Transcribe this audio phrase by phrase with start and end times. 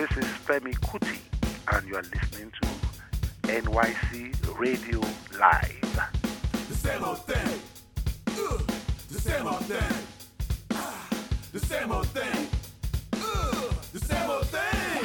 [0.00, 1.18] This is Femi Kuti,
[1.74, 2.68] and you are listening to
[3.48, 5.00] NYC Radio
[5.38, 6.00] Live.
[6.70, 7.60] The same old thing.
[8.28, 8.62] Ugh.
[9.10, 10.06] The same old thing.
[10.72, 11.06] Ah.
[11.52, 12.48] The same old thing.
[13.12, 13.74] Ugh.
[13.92, 15.02] The same old thing.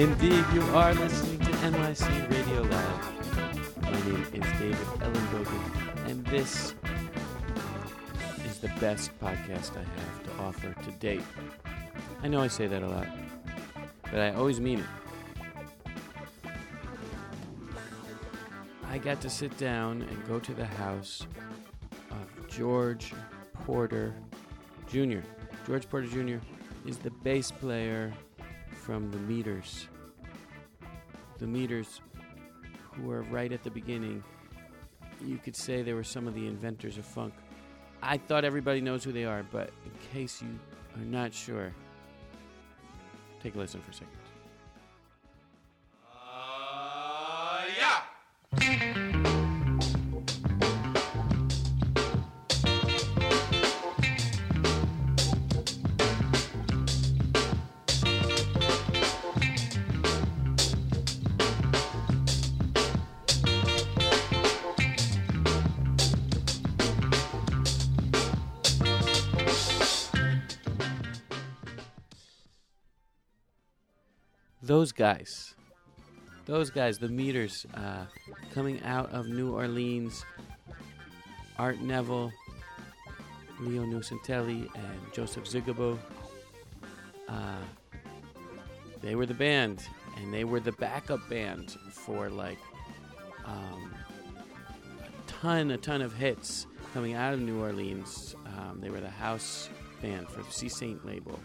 [0.00, 3.82] Indeed, you are listening to NYC Radio Live.
[3.82, 5.64] My name is David Ellenbogen,
[6.06, 6.76] and this
[8.46, 11.24] is the best podcast I have to offer to date.
[12.22, 13.06] I know I say that a lot,
[14.10, 14.86] but I always mean it.
[18.90, 21.26] I got to sit down and go to the house
[22.10, 23.12] of George
[23.64, 24.14] Porter
[24.88, 25.20] Jr.
[25.66, 26.38] George Porter Jr.
[26.86, 28.12] is the bass player
[28.72, 29.86] from the Meters.
[31.38, 32.00] The Meters,
[32.92, 34.24] who were right at the beginning,
[35.24, 37.34] you could say they were some of the inventors of funk.
[38.02, 40.58] I thought everybody knows who they are, but in case you
[40.96, 41.74] are not sure,
[43.42, 44.17] take a listen for a second.
[74.88, 75.54] Those guys,
[76.46, 78.06] those guys, the Meters, uh,
[78.54, 80.24] coming out of New Orleans,
[81.58, 82.32] Art Neville,
[83.60, 85.98] Leo Nocentelli, and Joseph Zigaboo.
[87.28, 87.58] Uh,
[89.02, 92.58] they were the band, and they were the backup band for like
[93.44, 93.94] um,
[95.02, 98.34] a ton, a ton of hits coming out of New Orleans.
[98.56, 99.68] Um, they were the house
[100.00, 101.38] band for the Sea-Saint label.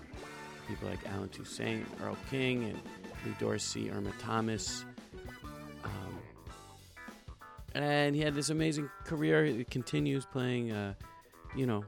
[0.65, 2.79] People like Allen Toussaint, Earl King, and
[3.25, 4.85] Lee Dorsey, Irma Thomas.
[5.83, 6.19] Um,
[7.75, 9.45] and he had this amazing career.
[9.45, 10.93] It continues playing, uh,
[11.55, 11.83] you know,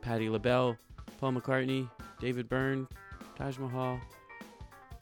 [0.00, 0.76] Patti LaBelle,
[1.18, 1.88] Paul McCartney,
[2.20, 2.88] David Byrne,
[3.36, 4.00] Taj Mahal.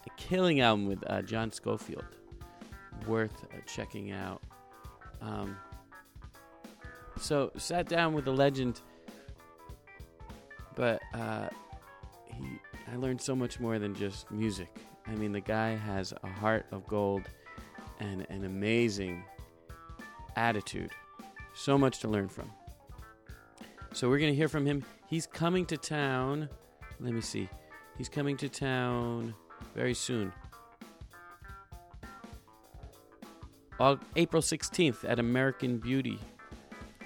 [0.07, 2.05] A killing album with uh, John Scofield.
[3.07, 4.43] Worth uh, checking out.
[5.21, 5.57] Um,
[7.21, 8.81] so, sat down with a legend,
[10.77, 11.49] but uh,
[12.27, 12.45] he,
[12.93, 14.73] I learned so much more than just music.
[15.11, 17.23] I mean, the guy has a heart of gold
[18.01, 19.25] and an amazing
[20.37, 20.91] attitude.
[21.55, 22.51] So much to learn from.
[23.93, 24.85] So we're going to hear from him.
[25.09, 26.49] He's coming to town.
[27.01, 27.49] Let me see.
[27.97, 29.35] He's coming to town
[29.75, 30.33] very soon.
[34.17, 36.19] April 16th at American Beauty,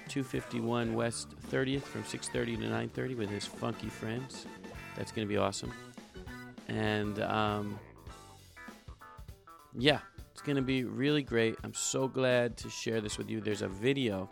[0.07, 4.47] 251 West 30th from 6:30 to 9:30 with his funky friends.
[4.95, 5.71] That's going to be awesome.
[6.67, 7.79] And um,
[9.77, 9.99] yeah,
[10.31, 11.55] it's going to be really great.
[11.63, 13.41] I'm so glad to share this with you.
[13.41, 14.29] There's a video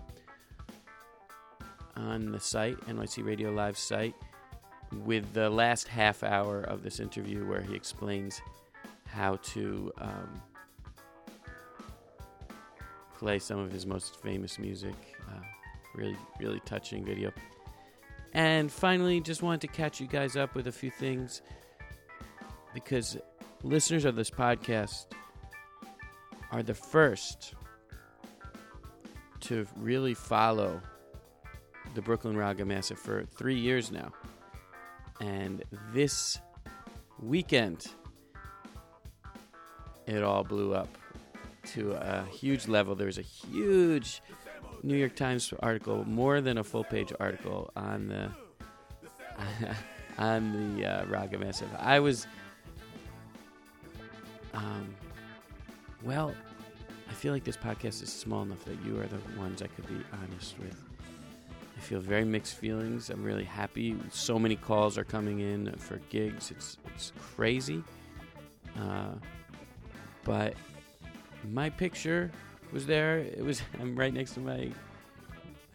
[1.95, 4.15] on the site, NYC Radio Live site,
[5.05, 8.41] with the last half hour of this interview where he explains
[9.07, 10.41] how to um,
[13.17, 14.95] play some of his most famous music.
[15.29, 15.41] Uh,
[15.95, 17.31] really, really touching video.
[18.33, 21.41] And finally, just wanted to catch you guys up with a few things
[22.73, 23.17] because
[23.63, 25.07] listeners of this podcast
[26.51, 27.53] are the first
[29.41, 30.81] to really follow
[31.95, 34.11] the Brooklyn Raga Massive for three years now.
[35.19, 35.63] And
[35.93, 36.39] this
[37.19, 37.87] weekend,
[40.05, 40.97] it all blew up
[41.73, 42.95] to a huge level.
[42.95, 44.21] There was a huge
[44.83, 48.31] New York Times article, more than a full page article on the
[50.17, 51.69] on the uh, Raga Massive.
[51.77, 52.27] I was,
[54.53, 54.95] um,
[56.03, 56.33] well,
[57.09, 59.87] I feel like this podcast is small enough that you are the ones I could
[59.87, 60.75] be honest with.
[61.77, 63.09] I feel very mixed feelings.
[63.09, 63.97] I'm really happy.
[64.11, 66.51] So many calls are coming in for gigs.
[66.51, 67.83] It's it's crazy.
[68.79, 69.13] Uh,
[70.23, 70.53] but
[71.51, 72.31] my picture
[72.71, 73.19] was there.
[73.19, 74.71] It was I'm right next to my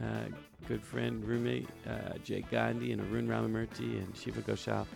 [0.00, 0.29] uh,
[0.69, 4.87] good friend, roommate uh, Jay Gandhi and Arun Ramamurthy and Shiva Ghoshal.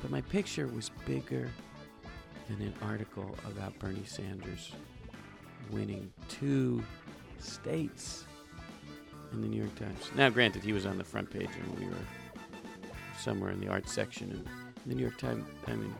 [0.00, 1.48] But my picture was bigger
[2.52, 4.72] than an article about Bernie Sanders
[5.70, 6.82] winning two
[7.38, 8.24] states
[9.32, 10.10] in the New York Times.
[10.14, 11.94] Now, granted, he was on the front page and we were
[13.18, 14.44] somewhere in the arts section in
[14.86, 15.44] the New York Times.
[15.66, 15.94] I mean,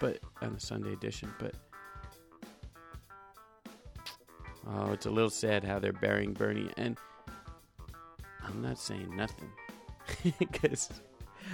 [0.00, 1.32] but on the Sunday edition.
[1.38, 1.54] But
[4.66, 6.70] oh, it's a little sad how they're burying Bernie.
[6.76, 6.96] And
[8.44, 9.50] I'm not saying nothing
[10.38, 10.88] because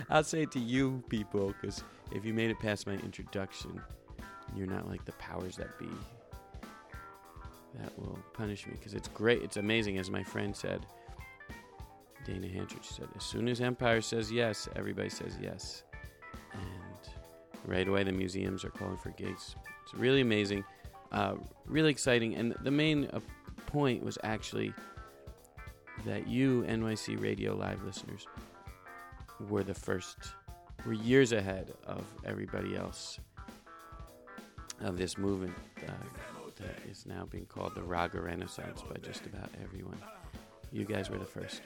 [0.08, 1.82] I'll say it to you people because
[2.12, 3.80] if you made it past my introduction,
[4.56, 5.88] you're not like the powers that be.
[7.80, 9.42] That will punish me because it's great.
[9.42, 10.86] It's amazing, as my friend said.
[12.24, 15.82] Dana Hanchard she said, as soon as Empire says yes, everybody says yes,
[16.52, 17.08] and
[17.66, 19.56] right away the museums are calling for gigs.
[19.82, 20.64] It's really amazing,
[21.12, 21.34] uh,
[21.66, 23.20] really exciting, and the main uh,
[23.66, 24.72] point was actually
[26.06, 28.26] that you NYC Radio Live listeners
[29.50, 30.16] were the first,
[30.86, 33.18] were years ahead of everybody else
[34.84, 35.54] of this movement
[35.88, 35.92] uh,
[36.56, 39.98] that is now being called the Raga Renaissance by just about everyone.
[40.70, 41.62] You guys were the first.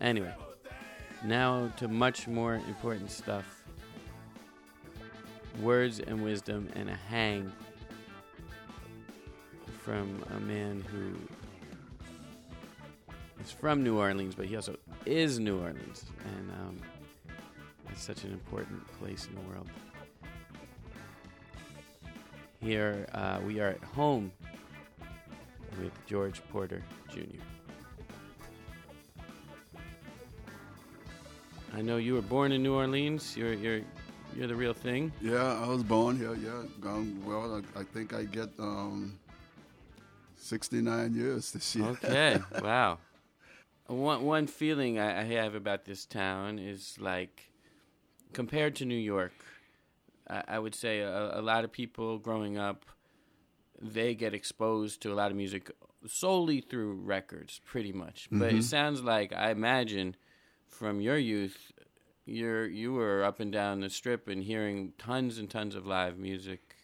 [0.00, 0.32] Anyway,
[1.24, 3.62] now to much more important stuff
[5.60, 7.50] words and wisdom and a hang
[9.80, 11.14] from a man who
[13.42, 14.76] is from New Orleans, but he also
[15.06, 16.04] is New Orleans.
[16.24, 16.80] And um,
[17.90, 19.68] it's such an important place in the world.
[22.62, 24.30] Here uh, we are at home
[25.80, 26.80] with George Porter
[27.12, 27.42] Jr.
[31.74, 33.36] I know you were born in New Orleans.
[33.36, 33.80] You're you're
[34.36, 35.10] you're the real thing.
[35.20, 36.36] Yeah, I was born here.
[36.36, 39.18] Yeah, um, well, I, I, think I get um,
[40.36, 41.86] 69 years this year.
[41.86, 42.98] Okay, wow.
[43.88, 47.50] One one feeling I, I, have about this town is like,
[48.32, 49.32] compared to New York,
[50.28, 52.84] I, I would say a, a lot of people growing up,
[53.80, 55.70] they get exposed to a lot of music
[56.06, 58.28] solely through records, pretty much.
[58.30, 58.58] But mm-hmm.
[58.58, 60.16] it sounds like I imagine
[60.68, 61.72] from your youth,
[62.24, 66.18] you're you were up and down the strip and hearing tons and tons of live
[66.18, 66.76] music.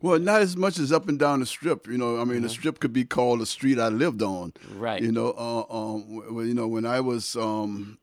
[0.00, 1.86] Well, not as much as up and down the strip.
[1.86, 2.48] You know, I mean, the uh-huh.
[2.48, 4.52] strip could be called the street I lived on.
[4.74, 5.02] Right.
[5.02, 7.98] You know, uh, um, well, you know, when I was, um,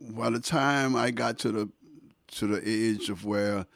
[0.00, 1.68] by the time I got to the
[2.32, 3.66] to the age of where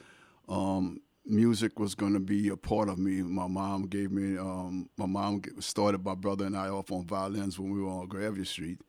[0.49, 4.39] um, music was going to be a part of me, my mom gave me.
[4.39, 8.09] Um, my mom started my brother and I off on violins when we were on
[8.09, 8.81] Greville Street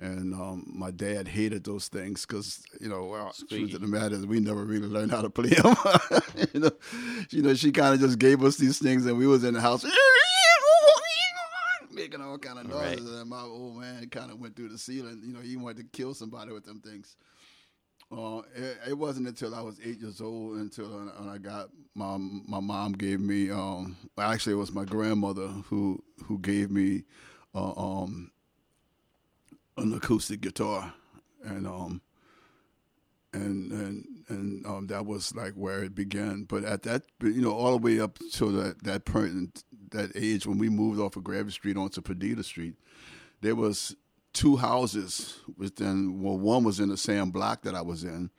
[0.00, 4.14] and um, my dad hated those things because you know, well, truth of the matter
[4.14, 5.76] is we never really learned how to play them.
[6.54, 6.70] you know,
[7.30, 9.60] you know, she kind of just gave us these things, and we was in the
[9.60, 9.84] house
[11.90, 13.20] making all kind of noises, right.
[13.20, 15.20] and my old man kind of went through the ceiling.
[15.24, 17.16] You know, he wanted to kill somebody with them things.
[18.10, 22.16] Uh, it, it, wasn't until I was eight years old until when I got my
[22.16, 23.50] my mom gave me.
[23.50, 27.04] Um, actually, it was my grandmother who who gave me.
[27.54, 28.30] Uh, um,
[29.78, 30.92] an acoustic guitar,
[31.42, 32.00] and um,
[33.32, 36.44] and and and um, that was like where it began.
[36.44, 40.46] But at that, you know, all the way up to that that point, that age
[40.46, 42.74] when we moved off of Greville Street onto Perdido Street,
[43.40, 43.96] there was
[44.32, 46.22] two houses within.
[46.22, 48.30] Well, one was in the same block that I was in.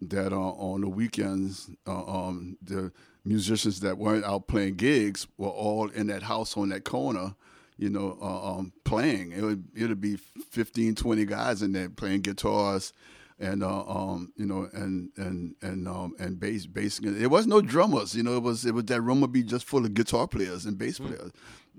[0.00, 2.92] That uh, on the weekends, uh, um, the
[3.24, 7.34] musicians that weren't out playing gigs were all in that house on that corner
[7.78, 9.32] you know, uh, um, playing.
[9.32, 12.92] It would it'd be 15, 20 guys in there playing guitars
[13.38, 17.00] and uh, um, you know, and and and um, and bass, bass.
[17.02, 18.36] There was no drummers, you know.
[18.36, 20.98] It was it was that room would be just full of guitar players and bass
[20.98, 21.06] mm.
[21.06, 21.32] players,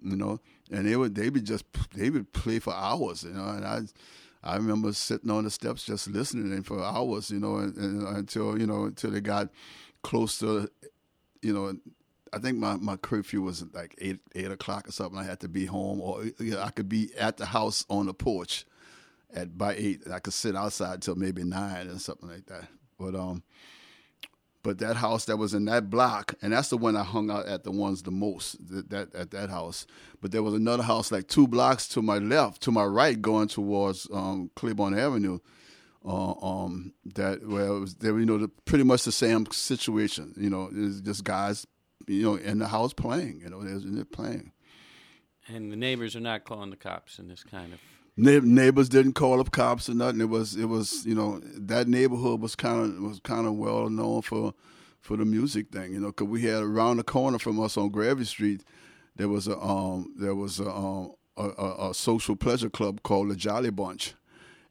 [0.03, 0.39] you know.
[0.71, 3.47] And they would they would just they would play for hours, you know.
[3.47, 3.81] And I
[4.43, 8.59] I remember sitting on the steps just listening for hours, you know, and, and until
[8.59, 9.49] you know until they got
[10.03, 10.69] close to,
[11.41, 11.75] you know,
[12.33, 15.17] I think my, my curfew was like eight eight o'clock or something.
[15.17, 18.05] I had to be home, or you know, I could be at the house on
[18.05, 18.65] the porch
[19.33, 20.01] at by eight.
[20.11, 22.67] I could sit outside till maybe nine or something like that.
[22.99, 23.43] But um,
[24.67, 27.45] but that house that was in that block, and that's the one I hung out
[27.45, 28.57] at the ones the most.
[28.67, 29.87] That, that at that house.
[30.19, 33.47] But there was another house like two blocks to my left, to my right, going
[33.47, 35.39] towards um, Claiborne Avenue.
[36.05, 40.33] Uh, um, that was, they you know, the, pretty much the same situation.
[40.35, 41.65] You know, it's just guys
[42.05, 43.39] you know, in the house playing.
[43.45, 44.51] You know, they're playing.
[45.47, 47.79] And the neighbors are not calling the cops in this kind of.
[48.17, 50.21] Neighbors didn't call up cops or nothing.
[50.21, 53.89] It was it was you know that neighborhood was kind of was kind of well
[53.89, 54.53] known for
[55.01, 55.93] for the music thing.
[55.93, 58.63] You know, because we had around the corner from us on Greville Street,
[59.15, 63.29] there was a um there was a um a, a, a social pleasure club called
[63.29, 64.15] the Jolly Bunch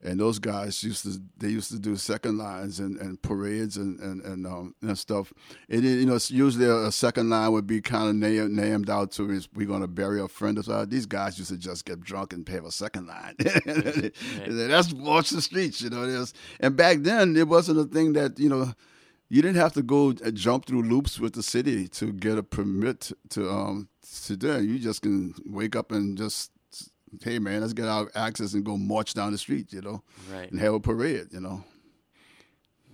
[0.03, 3.99] and those guys used to they used to do second lines and, and parades and
[4.01, 5.33] and and, um, and stuff.
[5.69, 9.31] And you know, usually a second line would be kind of named, named out to
[9.31, 10.89] is we're going to bury a friend or something.
[10.89, 13.35] These guys used to just get drunk and have a second line.
[13.39, 16.07] That's watch the streets, you know.
[16.07, 18.73] There's, and back then it wasn't a thing that you know.
[19.29, 22.45] You didn't have to go uh, jump through loops with the city to get a
[22.45, 23.89] permit to um
[24.27, 24.63] to do.
[24.63, 26.53] You just can wake up and just
[27.23, 30.51] hey man, let's get our axes and go march down the street, you know, Right.
[30.51, 31.65] and have a parade, you know.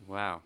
[0.07, 0.43] Wow.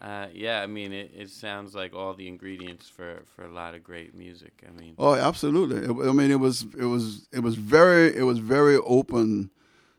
[0.00, 3.74] Uh, yeah, I mean, it, it sounds like all the ingredients for, for a lot
[3.74, 4.64] of great music.
[4.66, 5.76] I mean, Oh, absolutely.
[5.84, 9.50] It- I mean, it was it was it was very it was very open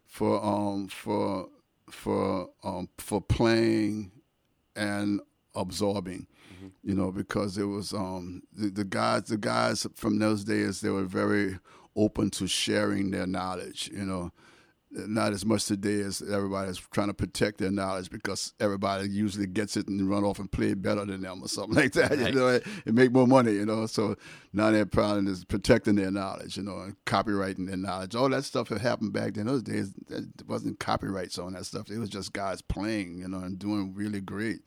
[0.08, 1.50] for um for
[1.92, 4.12] for um for playing
[4.76, 5.22] and
[5.56, 6.28] absorbing.
[6.84, 10.90] You know, because it was um the, the guys the guys from those days they
[10.90, 11.60] were very
[11.96, 13.90] open to sharing their knowledge.
[13.94, 14.32] You know,
[14.92, 19.78] not as much today as everybody's trying to protect their knowledge because everybody usually gets
[19.78, 22.12] it and run off and play better than them or something like that.
[22.12, 22.34] Right.
[22.34, 23.54] You know, and make more money.
[23.54, 24.16] You know, so
[24.54, 26.58] now their problem is protecting their knowledge.
[26.58, 28.16] You know, and copyrighting their knowledge.
[28.16, 29.46] All that stuff that happened back then.
[29.46, 31.90] Those days, there wasn't copyrights on that stuff.
[31.90, 33.18] It was just guys playing.
[33.20, 34.62] You know, and doing really great.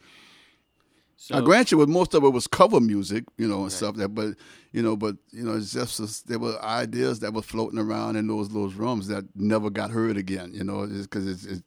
[1.16, 3.96] So I grant you, but most of it was cover music, you know, and stuff
[3.96, 4.08] that.
[4.10, 4.34] But
[4.72, 8.26] you know, but you know, it's just there were ideas that were floating around in
[8.26, 10.52] those those rooms that never got heard again.
[10.52, 11.62] You know, because it's, it's,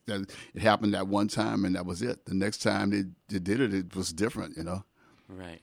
[0.54, 2.26] it happened that one time and that was it.
[2.26, 4.58] The next time they, they did it, it was different.
[4.58, 4.84] You know.
[5.30, 5.62] Right.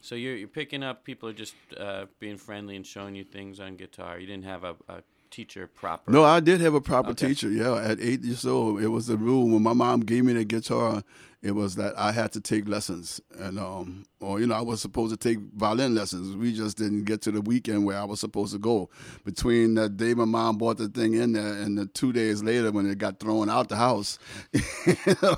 [0.00, 3.58] So you're you're picking up people are just uh, being friendly and showing you things
[3.58, 4.18] on guitar.
[4.18, 6.10] You didn't have a, a teacher proper.
[6.12, 7.28] No, I did have a proper Okay.
[7.28, 7.48] teacher.
[7.48, 10.44] Yeah, at eight years old, it was the rule when my mom gave me the
[10.44, 11.02] guitar.
[11.44, 14.80] It was that I had to take lessons, and um, or you know, I was
[14.80, 16.34] supposed to take violin lessons.
[16.34, 18.88] We just didn't get to the weekend where I was supposed to go.
[19.26, 22.72] Between the day my mom bought the thing in there and the two days later
[22.72, 24.18] when it got thrown out the house,
[24.54, 24.62] you,
[25.22, 25.36] know,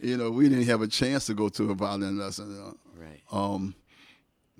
[0.00, 2.50] you know, we didn't have a chance to go to a violin lesson.
[2.50, 2.76] You know.
[2.94, 3.22] Right.
[3.32, 3.74] Um,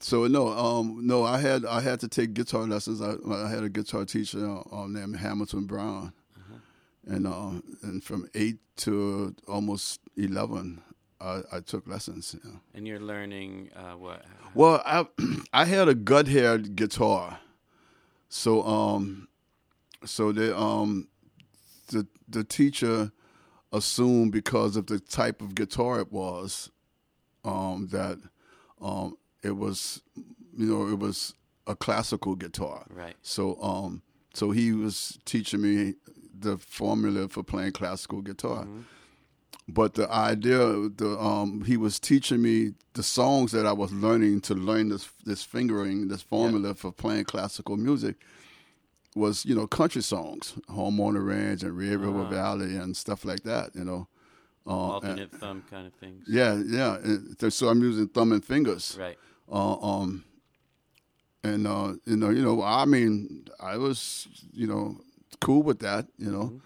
[0.01, 3.03] so no, um, no, I had I had to take guitar lessons.
[3.03, 6.15] I, I had a guitar teacher uh, named Hamilton Brown,
[7.07, 10.83] and uh, and from eight to almost eleven,
[11.21, 12.35] I, I took lessons.
[12.45, 12.61] Know.
[12.75, 14.25] And you're learning uh, what?
[14.55, 15.07] Well, I
[15.53, 17.41] I had a gut haired guitar,
[18.29, 19.29] so um,
[20.05, 21.09] so the um,
[21.89, 23.13] the the teacher
[23.73, 26.71] assumed because of the type of guitar it was,
[27.45, 28.19] um, that
[28.81, 30.01] um, it was,
[30.57, 31.35] you know, it was
[31.67, 32.87] a classical guitar.
[32.91, 33.17] Right.
[33.23, 34.03] So um,
[34.35, 35.95] so he was teaching me
[36.39, 38.67] the formula for playing classical guitar.
[39.71, 44.41] But the idea, the um, he was teaching me the songs that I was learning
[44.43, 48.17] to learn this this fingering, this formula for playing classical music.
[49.15, 53.25] Was you know country songs, Home on the Range and Red River Valley and stuff
[53.25, 53.75] like that.
[53.75, 54.09] You know,
[54.67, 56.25] uh, and- Alternate thumb kind of things.
[56.29, 56.97] yeah, yeah.
[56.97, 58.97] and So I'm using thumb and fingers.
[58.99, 59.19] Right.
[59.51, 60.25] Uh, um,
[61.43, 65.01] and uh, you know, you know, I mean, I was, you know,
[65.41, 66.07] cool with that.
[66.19, 66.61] You know,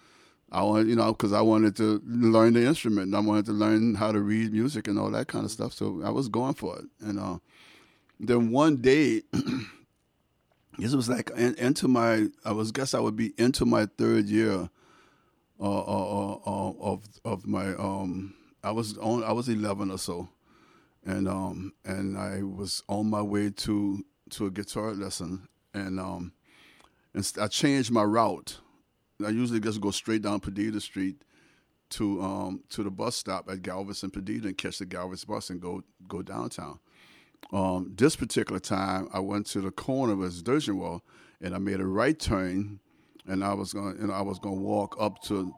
[0.53, 3.51] I wanted, you know, because I wanted to learn the instrument and I wanted to
[3.53, 5.73] learn how to read music and all that kind of stuff.
[5.73, 6.85] So I was going for it.
[7.01, 7.39] And uh,
[8.19, 9.23] then one day,
[10.77, 14.27] this was like in, into my, I was guess I would be into my third
[14.27, 14.69] year
[15.59, 18.33] uh, uh, uh, uh, of of my um,
[18.63, 20.29] I was on, I was eleven or so
[21.05, 26.33] and um and I was on my way to to a guitar lesson and um
[27.13, 28.59] and I changed my route.
[29.25, 31.23] I usually just go straight down Perdido Street
[31.91, 35.49] to um to the bus stop at Galvez and Perdido and catch the Galvez bus
[35.49, 36.79] and go go downtown.
[37.51, 41.01] Um, this particular time, I went to the corner of Dorgenois
[41.41, 42.79] and I made a right turn,
[43.27, 45.53] and I was going, you know, I was going to walk up to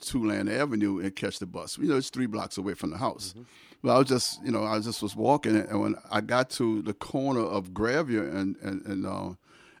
[0.00, 1.78] Tulane Avenue and catch the bus.
[1.78, 3.34] You know, it's three blocks away from the house.
[3.82, 6.82] But I was just, you know, I just was walking, and when I got to
[6.82, 9.30] the corner of Gravier and and and uh,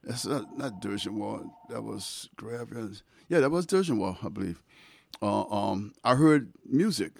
[0.06, 3.02] it's not, not Dorgenois, that was Gravier.
[3.28, 4.62] Yeah, that was Dorgenois, I believe.
[5.22, 7.12] Uh, um, I heard music,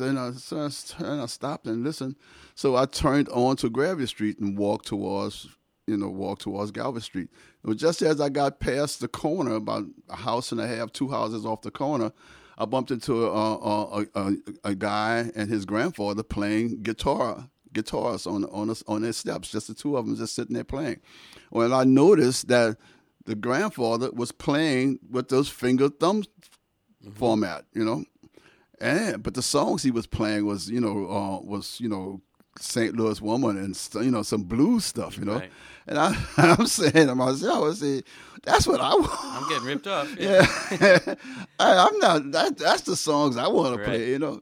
[0.00, 2.16] and I, and I stopped and listened.
[2.54, 5.48] So I turned onto Gravier Street and walked towards,
[5.86, 7.28] you know, walked towards Galvez Street.
[7.64, 10.92] It was just as I got past the corner, about a house and a half,
[10.92, 12.12] two houses off the corner,
[12.58, 18.44] I bumped into a a, a, a guy and his grandfather playing guitar, guitars on
[18.46, 19.50] on us on their steps.
[19.50, 21.00] Just the two of them just sitting there playing.
[21.50, 22.76] Well, I noticed that
[23.24, 26.24] the grandfather was playing with those finger thumb
[27.14, 28.04] format, you know.
[28.80, 32.20] And but the songs he was playing was you know uh, was you know
[32.60, 32.96] St.
[32.96, 35.36] Louis woman and you know some blues stuff, you know.
[35.36, 35.50] Right.
[35.86, 38.02] And I, I'm saying to myself, I say,
[38.42, 39.10] that's what I want.
[39.22, 40.14] I'm getting ripped off.
[40.18, 40.46] Yeah,
[41.58, 42.32] I, I'm not.
[42.32, 44.10] That, that's the songs I want to play.
[44.10, 44.40] You know.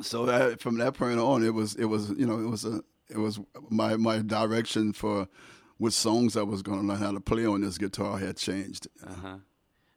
[0.00, 2.82] So that, from that point on, it was it was you know it was a
[3.10, 5.28] it was my my direction for
[5.76, 8.88] which songs I was going to learn how to play on this guitar had changed.
[9.06, 9.36] Uh huh.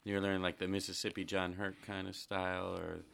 [0.03, 3.05] You're learning like the Mississippi John Hurt kind of style, or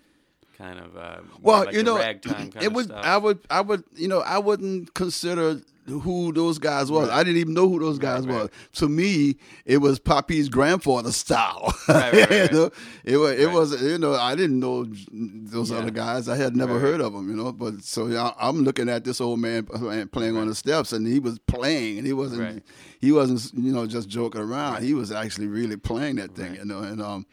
[0.58, 2.86] kind of uh, Well, like you know, it would.
[2.86, 3.04] stuff?
[3.06, 3.40] I would.
[3.50, 3.84] I would.
[3.96, 7.10] You know, I wouldn't consider who those guys was.
[7.10, 8.44] I didn't even know who those guys right.
[8.44, 8.50] was.
[8.74, 11.74] To me, it was Poppy's grandfather style.
[11.88, 12.52] Right, right, right.
[12.52, 12.70] you know,
[13.04, 13.32] it was.
[13.40, 13.54] It Right.
[13.56, 13.82] was.
[13.82, 15.78] You know, I didn't know those Yeah.
[15.80, 16.30] other guys.
[16.30, 17.30] I had never Right, heard of them.
[17.30, 20.94] You know, but so yeah, I'm looking at this old man playing, on the steps,
[20.94, 22.42] and he was playing, and he wasn't.
[22.42, 22.64] Right.
[23.02, 23.52] He wasn't.
[23.62, 24.84] You know, just joking around.
[24.84, 26.52] He was actually really playing that thing.
[26.52, 26.60] Right.
[26.60, 27.26] You know, and um.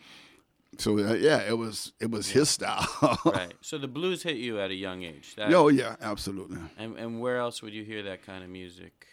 [0.79, 2.87] So uh, yeah, it was it was his style.
[3.25, 3.55] right.
[3.61, 5.35] So the blues hit you at a young age.
[5.37, 6.59] That, Oh yeah, absolutely.
[6.77, 9.07] And and where else would you hear that kind of music?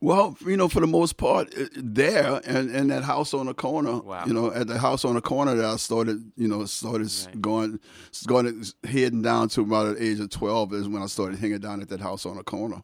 [0.00, 4.00] Well, you know, for the most part, there and in that house on the corner,
[4.00, 4.24] Wow.
[4.26, 7.40] you know, at the house on the corner that I started, you know, started Right.
[7.40, 7.80] going,
[8.26, 11.80] going heading down to about the age of twelve is when I started hanging down
[11.80, 12.82] at that house on the corner.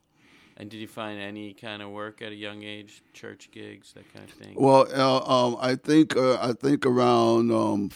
[0.61, 4.13] And did you find any kind of work at a young age, church gigs, that
[4.13, 4.57] kind of thing?
[4.59, 7.89] Well, uh, um, I think uh, I think around um,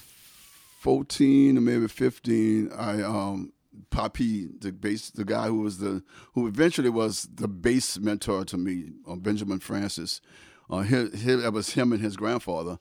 [0.79, 3.53] fourteen or maybe fifteen, I um,
[3.91, 6.03] the bass, the guy who was the
[6.33, 10.23] who eventually was the bass mentor to me, uh, Benjamin Francis.
[10.71, 12.79] Uh, his, his, that was him and his grandfather.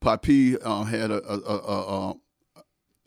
[0.00, 2.14] Papi uh, had a a, a,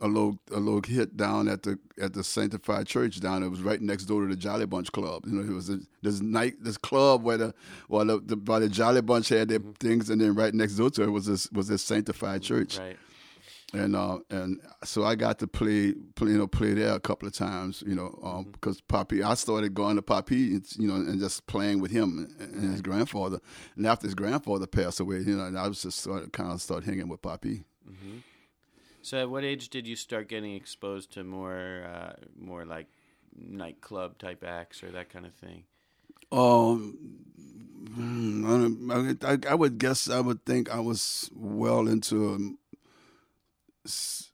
[0.02, 3.44] a, little a little hit down at the at the Sanctified Church down.
[3.44, 5.26] It was right next door to the Jolly Bunch Club.
[5.26, 7.54] You know, it was a, this night this club where the
[7.88, 10.90] well the, the, by the Jolly Bunch had their things, and then right next door
[10.92, 12.98] to it was this was this Sanctified Church right.
[13.74, 17.28] and uh, and so I got to play, play, you know, play there a couple
[17.28, 21.20] of times, you know, um, because Poppy I started going to Poppy you know, and
[21.20, 23.40] just playing with him and his grandfather.
[23.76, 26.52] And after his grandfather passed away, you know, and I was just sort of kind
[26.52, 27.64] of start hanging with Papi.
[29.10, 32.86] So at what age did you start getting exposed to more uh, more like
[33.36, 35.64] nightclub type acts or that kind of thing?
[36.32, 36.96] Um,
[37.96, 42.60] hmm, I, I, I would guess I would think I was well into um,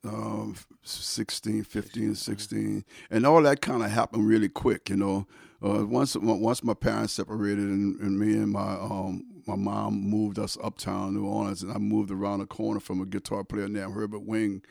[0.03, 2.83] um, 16, 15, 16.
[3.09, 5.25] And all that kind of happened really quick, you know.
[5.65, 10.39] Uh, once once my parents separated and, and me and my um, my mom moved
[10.39, 13.93] us uptown New Orleans, and I moved around the corner from a guitar player named
[13.93, 14.61] Herbert Wing,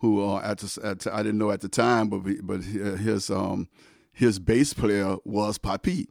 [0.00, 3.30] who uh, at, the, at the- I didn't know at the time, but but his
[3.30, 3.68] um,
[4.12, 6.06] his bass player was Papi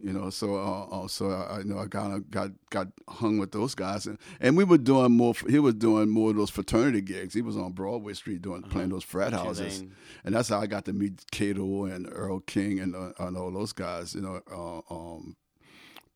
[0.00, 0.30] you know.
[0.30, 3.74] So, uh, uh, so I, you know I kind of got got hung with those
[3.74, 5.34] guys, and, and we were doing more.
[5.48, 7.34] He was doing more of those fraternity gigs.
[7.34, 9.80] He was on Broadway Street doing playing those frat houses,
[10.24, 13.50] and that's how I got to meet Cato and Earl King and, uh, and all
[13.50, 14.14] those guys.
[14.14, 15.36] You know, uh, um,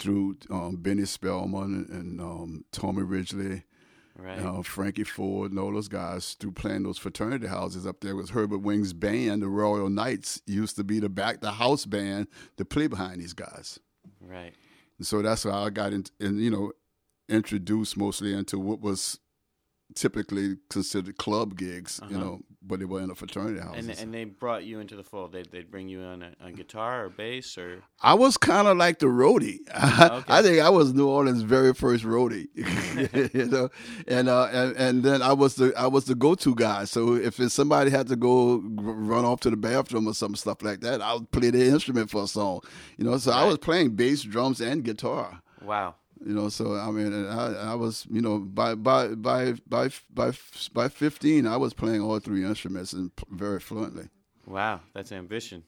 [0.03, 3.62] through um, Benny Spellman and, and um, Tommy Ridgely.
[4.15, 4.38] Right.
[4.38, 8.29] Uh, Frankie Ford and all those guys through playing those fraternity houses up there was
[8.31, 12.65] Herbert Wing's band, the Royal Knights, used to be the back the house band to
[12.67, 13.81] play behind these guys.
[14.21, 14.53] Right.
[14.99, 16.73] And so that's how I got in, in, you know,
[17.31, 19.19] introduced mostly into what was
[19.95, 22.25] typically considered club gigs, you Uh-huh.
[22.25, 23.77] know, but they were in a fraternity house.
[23.77, 25.33] And and they brought you into the fold.
[25.33, 28.77] They they'd bring you on a, on guitar or bass or I was kind of
[28.77, 29.59] like the roadie.
[29.75, 32.48] I think I was New Orleans' very first roadie,
[33.35, 33.68] you know,
[34.07, 36.85] and, uh, and and then I was the I was the go to guy.
[36.85, 40.81] So if somebody had to go run off to the bathroom or some stuff like
[40.81, 42.61] that, I would play the instrument for a song,
[42.96, 43.18] you know.
[43.18, 45.42] So I was playing bass, drums, and guitar.
[45.62, 45.94] wow.
[46.24, 50.32] You know, so I mean, I, I was, you know, by by by by by
[50.72, 54.08] by fifteen, I was playing all three instruments and very fluently.
[54.46, 55.64] Wow, that's ambition.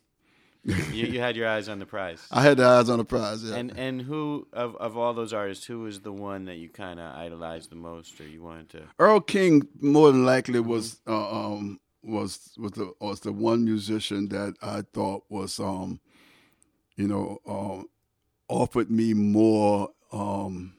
[0.64, 2.26] you, you had your eyes on the prize.
[2.30, 3.44] I had the eyes on the prize.
[3.44, 3.56] Yeah.
[3.56, 6.98] And and who of, of all those artists, who was the one that you kind
[6.98, 8.82] of idolized the most, or you wanted to?
[8.98, 14.28] Earl King more than likely was uh, um was was the was the one musician
[14.28, 16.00] that I thought was um
[16.96, 17.88] you know um
[18.48, 20.72] offered me more um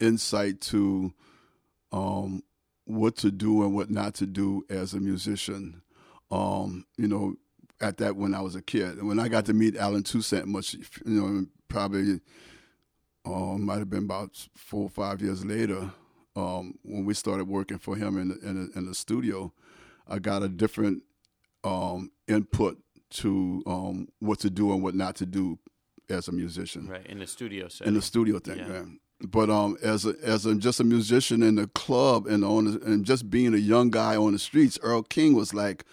[0.00, 1.12] insight to
[1.92, 2.42] um
[2.84, 5.82] what to do and what not to do as a musician
[6.30, 7.34] um you know
[7.80, 10.46] at that when I was a kid and when I got to meet Allen Toussaint
[10.46, 12.20] much you know probably
[13.24, 15.90] um, might have been about four or five years later
[16.34, 19.52] um, when we started working for him in the, in in studio.
[20.08, 21.02] I got a different
[21.64, 22.78] um, input
[23.10, 25.58] to um, what to do and what not to do
[26.08, 28.58] as a musician Right in the studio in the studio thing.
[28.58, 28.68] Yeah.
[28.68, 29.00] man.
[29.20, 32.80] But um, as a, as a, just a musician in the club and on the,
[32.82, 35.84] and just being a young guy on the streets, Earl King was like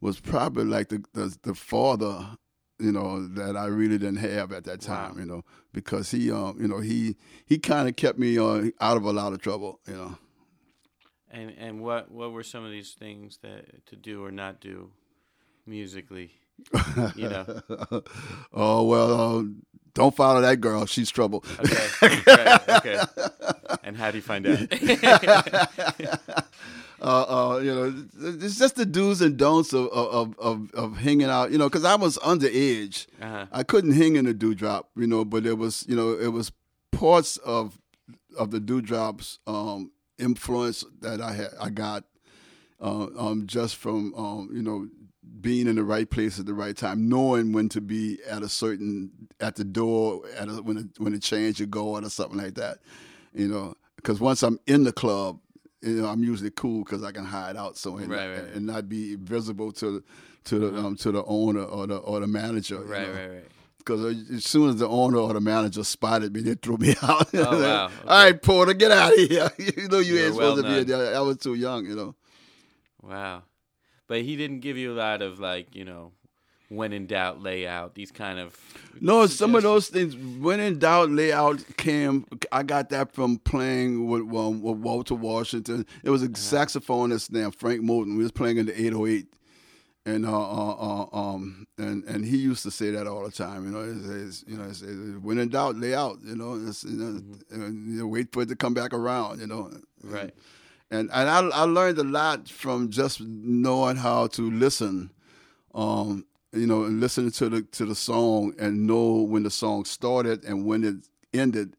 [0.00, 2.36] was probably like the the, the father,
[2.78, 5.20] you know, that I really didn't have at that time, Wow.
[5.20, 8.96] you know, because he um, you know, he he kind of kept me uh, out
[8.96, 10.16] of a lot of trouble, you know.
[11.32, 14.92] and and what what were some of these things that to do or not do
[15.66, 16.30] musically?
[17.16, 17.62] You know.
[18.52, 19.44] oh well, uh,
[19.94, 21.44] don't follow that girl; she's trouble.
[21.58, 22.20] Okay.
[22.26, 23.00] right, okay.
[23.82, 24.58] And how do you find out?
[27.00, 27.94] uh, uh, you know,
[28.40, 31.50] it's just the do's and don'ts of of of, of hanging out.
[31.50, 33.06] You know, because I was underage.
[33.20, 33.46] Uh-huh.
[33.50, 34.90] I couldn't hang in the Dew Drop.
[34.96, 36.52] You know, but it was you know it was
[36.92, 37.78] parts of
[38.36, 42.04] of the Dew Drop's um, influence that I had I got
[42.80, 44.88] uh, um, just from um, you know
[45.40, 48.48] being in the right place at the right time, knowing when to be at a
[48.48, 52.38] certain at the door at a, when it, when to change your guard or something
[52.38, 52.78] like that.
[53.34, 55.38] You know, because once I'm in the club,
[55.82, 58.54] you know I'm usually cool because I can hide out so and, Right, right, right.
[58.54, 60.02] and not be visible to
[60.44, 62.80] to the um, to the owner or the or the manager.
[62.80, 63.14] Right, know.
[63.14, 63.44] right, right.
[63.78, 67.28] Because as soon as the owner or the manager spotted me, they threw me out.
[67.34, 67.84] Oh, wow.
[68.06, 69.50] All right, Porter, get out of here.
[69.58, 71.16] you know you, You ain't were supposed well to be there.
[71.16, 72.14] I was too young, you know.
[73.02, 73.44] Wow.
[74.08, 76.12] But he didn't give you a lot of like, you know,
[76.70, 78.58] when in doubt, lay out, these kind of
[79.00, 80.16] No, some of those things.
[80.16, 82.26] When in doubt, layout came.
[82.52, 85.86] I got that from playing with, um, with Walter Washington.
[86.02, 88.16] It was a saxophonist named Frank Moulton.
[88.16, 89.26] We was playing in the 808,
[90.04, 93.64] and uh, uh, uh, um, and and he used to say that all the time.
[93.64, 94.82] You know, it's, it's, you know, it's,
[95.22, 96.18] when in doubt, lay out.
[96.22, 99.40] You know, it's, you know, and, you know, wait for it to come back around.
[99.40, 99.70] You know,
[100.02, 100.22] Right.
[100.24, 100.32] and
[100.90, 105.10] and and I I learned a lot from just knowing how to listen,
[105.74, 109.84] um, you know, and listening to the to the song and know when the song
[109.84, 110.96] started and when it
[111.32, 111.74] ended.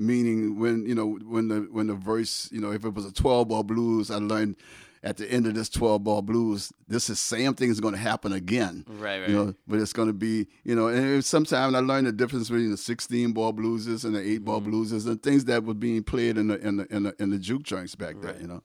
[0.00, 3.12] Meaning when you know when the when the verse you know if it was a
[3.12, 4.54] twelve bar blues, I learned
[5.02, 8.00] at the end of this twelve ball blues, this is same thing is going to
[8.00, 8.84] happen again.
[8.88, 9.28] Right, right.
[9.28, 12.48] You know, but it's going to be you know, and sometimes I learned the difference
[12.48, 14.72] between the sixteen ball blueses and the eight ball Mm-hmm.
[14.74, 17.38] blueses and things that were being played in the in the in the, in the
[17.38, 18.36] juke joints back then.
[18.40, 18.62] You know.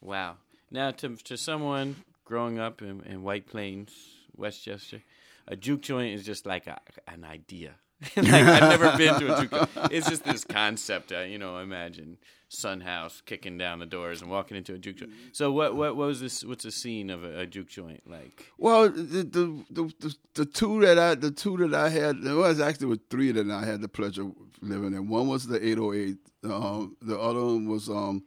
[0.00, 0.36] Wow.
[0.70, 3.92] Now, to to someone growing up in, in White Plains,
[4.36, 5.02] Westchester,
[5.46, 7.74] a juke joint is just like a, an idea.
[8.16, 9.68] like I've never been to a juke.
[9.90, 11.12] It's just this concept.
[11.12, 14.96] Uh, you know, imagine Son House kicking down the doors and walking into a juke
[14.96, 15.12] joint.
[15.32, 16.44] So, what what, what was this?
[16.44, 18.46] What's the scene of a, a juke joint like?
[18.56, 22.36] Well, the the, the the the two that I the two that I had there
[22.36, 24.32] was actually was three that I had the pleasure of
[24.62, 25.08] living in.
[25.08, 26.16] One was the 808.
[26.44, 28.24] Um, the other one was um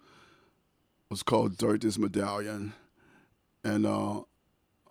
[1.10, 2.74] was called Dirty's Medallion,
[3.64, 4.22] and uh,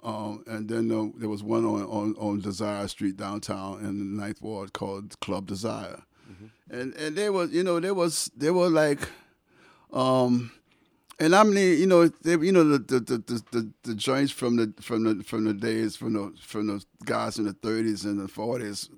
[0.03, 4.05] um, and then uh, there was one on, on on Desire Street downtown in the
[4.23, 6.03] Ninth Ward called Club Desire,
[6.71, 9.01] and and there was you know there was there were like
[9.93, 10.51] um
[11.19, 14.57] and I mean, you know, they, you know the the, the the the joints from
[14.57, 18.19] the from the from the days from the from the guys in the thirties and
[18.19, 18.89] the forties,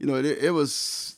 [0.00, 1.16] you know, it, it was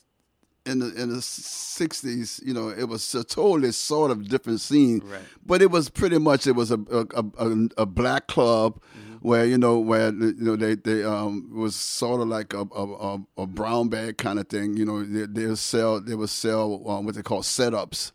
[0.67, 2.39] in the in the sixties.
[2.45, 5.21] You know, it was a totally sort of different scene, Right.
[5.43, 8.79] but it was pretty much it was a a a, a, a black club.
[9.23, 13.19] Where you know where you know they they um was sort of like a a,
[13.37, 16.83] a, brown bag kind of thing you know they they would sell they would sell
[16.89, 18.11] um, what they call setups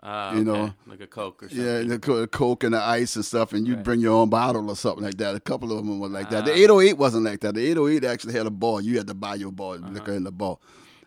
[0.00, 0.74] Uh, You okay, know.
[0.86, 1.66] like a Coke or something.
[1.66, 3.84] yeah, the Coke and the ice and stuff, and you'd Right.
[3.84, 5.34] bring your own bottle or something like that.
[5.34, 6.44] A couple of them were like that.
[6.44, 6.62] The Ah.
[6.62, 7.54] 808 wasn't like that.
[7.56, 8.80] The 808 actually had a ball.
[8.80, 9.90] You had to buy your ball, Uh-huh.
[9.94, 10.60] liquor in the ball.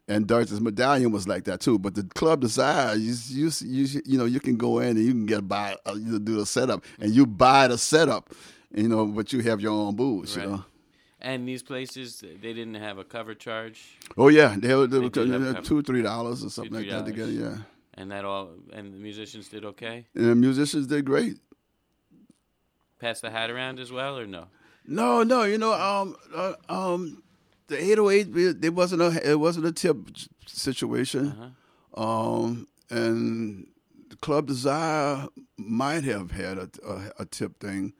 [0.09, 1.79] And Darcy's Medallion was like that too.
[1.79, 5.13] But the Club Desire, you, you, you, you know, you can go in and you
[5.13, 8.33] can get buy, uh, you do the setup, and you buy the setup,
[8.73, 10.45] you know, but you have your own booze, Right.
[10.45, 10.65] you know.
[11.23, 15.55] And these places, they didn't have a cover charge, Oh yeah, they were, they have-
[15.55, 17.31] have- two three dollars or something like that together.
[17.31, 17.57] Yeah,
[17.93, 20.07] and that all, and the musicians did okay.
[20.15, 21.37] and the musicians did great.
[22.99, 24.45] Pass the hat around as well, or no?
[24.85, 27.21] No, no, you know, um, uh, um,
[27.67, 29.97] the 808, it wasn't a, it wasn't a tip
[30.47, 31.53] situation,
[31.95, 33.67] um, and
[34.09, 37.93] the Club Desire might have had a, a, a tip thing.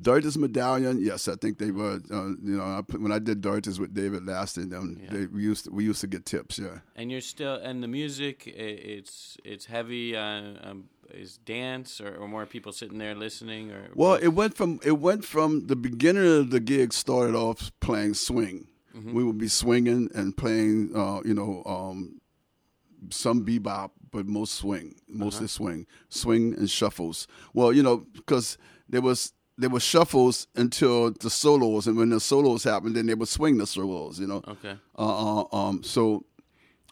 [0.00, 2.00] Dirty's Medallion, yes, I think they were.
[2.10, 5.10] Uh, you know, I put, when I did Dirty's with David Lastie, um, Yeah.
[5.10, 6.58] they, we used to, we used to get tips.
[6.58, 10.14] Yeah, And you're still, and the music, it's it's heavy.
[10.16, 13.70] Uh, um, is dance or, or more people sitting there listening?
[13.70, 17.70] Or Well, it went from it went from the beginning of the gig started off
[17.80, 18.68] playing swing.
[19.12, 22.18] We would be swinging and playing, uh, you know, um,
[23.10, 27.28] some bebop, but most swing, mostly swing, swing and shuffles.
[27.52, 28.56] Well, you know, because
[28.88, 33.14] there was there were shuffles until the solos, and when the solos happened, then they
[33.14, 34.20] would swing the solos.
[34.20, 36.24] You know, okay, uh, uh, um, so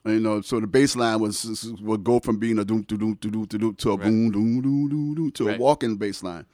[0.06, 3.16] you know, so the bass line was would go from being a doom to doom
[3.16, 4.04] to doom to doom to a Right.
[4.04, 5.56] boom doom doom doom doom to Right.
[5.56, 6.46] a walking bass line.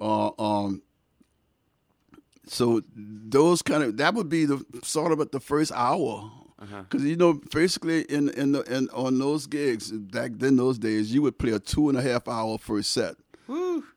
[0.00, 0.82] Uh, um,
[2.46, 6.30] so those kind of that would be the sort of at the first hour.
[6.58, 6.82] Uh-huh.
[6.82, 11.12] Because you know, basically, in in the in on those gigs back then, those days,
[11.14, 13.14] you would play a two and a half hour first set.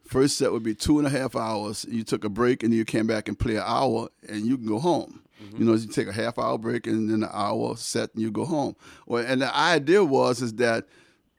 [0.06, 1.86] First set would be two and a half hours.
[1.90, 4.68] You took a break and you came back and play an hour, and you can
[4.68, 5.22] go home.
[5.58, 8.32] You know, you take a half hour break and then an hour set, and you
[8.32, 8.76] go home.
[9.06, 10.88] Well, and the idea was is that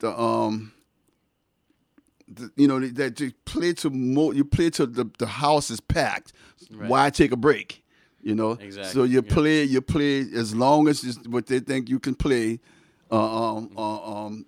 [0.00, 0.72] the um
[2.56, 6.32] you know that you play to mo- you play till the the house is packed.
[6.70, 6.88] Right.
[6.88, 7.82] Why take a break?
[8.22, 8.52] You know.
[8.52, 9.32] Exactly, So you yeah.
[9.34, 12.60] play you play as long as what they think you can play.
[13.10, 14.46] Uh, um, uh, um,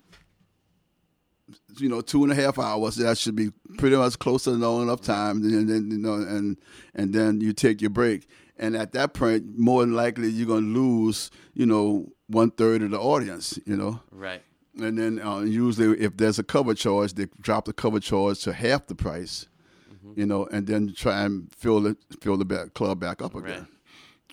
[1.79, 2.97] you know, two and a half hours.
[2.97, 6.57] That should be pretty much close to long enough time, and then you know, and
[6.95, 8.27] and then you take your break.
[8.59, 12.91] And at that point, more than likely, you're gonna lose, you know, one third of
[12.91, 13.59] the audience.
[13.67, 14.43] You know, Right.
[14.81, 18.53] and then uh, usually if there's a cover charge, they drop the cover charge to
[18.53, 19.47] half the price.
[19.93, 20.19] Mm-hmm.
[20.21, 23.69] You know, and then try and fill the fill the back, club back up again.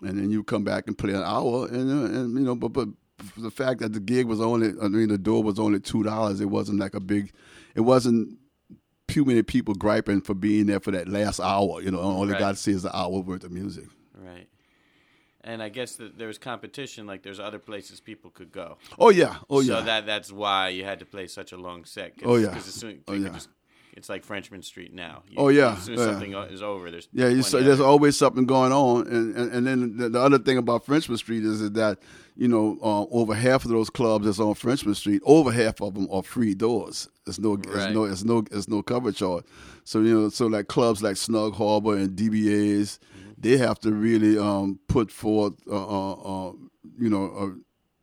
[0.02, 2.69] And then you come back and play an hour, and uh, and you know, but
[2.69, 2.88] but
[3.38, 6.41] the fact that the gig was only, I mean, the door was only two dollars.
[6.41, 7.32] It wasn't like a big,
[7.76, 8.38] it wasn't
[9.08, 11.82] too many people griping for being there for that last hour.
[11.82, 12.39] You know, all they Right.
[12.39, 13.86] got to see is an hour worth of music.
[14.17, 14.47] Right.
[15.45, 17.06] And I guess that there's competition.
[17.06, 18.78] Like there's other places people could go.
[18.97, 19.80] Oh yeah, oh yeah.
[19.80, 22.17] So that that's why you had to play such a long set.
[22.17, 22.54] Cause, Oh, yeah.
[22.54, 23.30] 'cause as soon, Oh, yeah.
[23.30, 23.49] just,
[23.95, 25.23] it's like Frenchmen Street now.
[25.29, 26.06] You- Oh, yeah, As soon as yeah.
[26.13, 29.51] something is over, there's Yeah, you, 20 so there's always something going on, and and,
[29.51, 31.99] and then the, the other thing about Frenchmen Street is that
[32.36, 35.93] you know uh, over half of those clubs that's on Frenchmen Street, over half of
[35.93, 37.08] them are free doors.
[37.25, 37.63] There's no, Right.
[37.63, 39.45] there's no, there's no, there's no cover charge.
[39.86, 42.99] So you know, so like clubs like Snug Harbor and DBA's,
[43.38, 46.13] they have to really um, put forth, uh, uh,
[46.49, 46.51] uh,
[46.99, 47.49] you know, uh,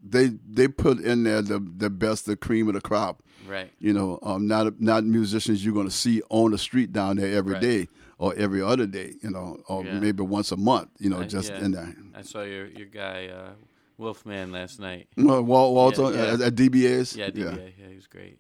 [0.03, 3.71] they they put in there the the best, the cream of the crop right.
[3.79, 7.33] you know, um, not not musicians you're going to see on the street down there
[7.37, 7.63] every Right.
[7.63, 9.99] day or every other day, you know, or Yeah.
[9.99, 11.65] maybe once a month, you know, I- just yeah.
[11.65, 11.95] in there.
[12.15, 13.51] I saw your your guy uh,
[13.99, 15.09] Wolfman last night.
[15.17, 16.33] Well, Wal- Walter Yeah, yeah.
[16.35, 17.73] At, at DBA's, Yeah, DBA.
[17.79, 17.89] Yeah.
[17.89, 18.39] he was great.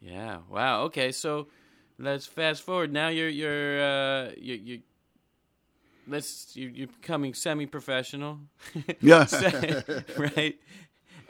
[0.00, 0.38] Yeah.
[0.48, 0.82] Wow.
[0.84, 1.12] Okay.
[1.12, 1.48] So
[1.98, 2.92] let's fast forward.
[2.92, 4.80] Now you're you're uh, you you.
[6.10, 8.40] Let's you you're becoming semi-professional,
[9.00, 9.26] yeah.
[10.18, 10.58] right?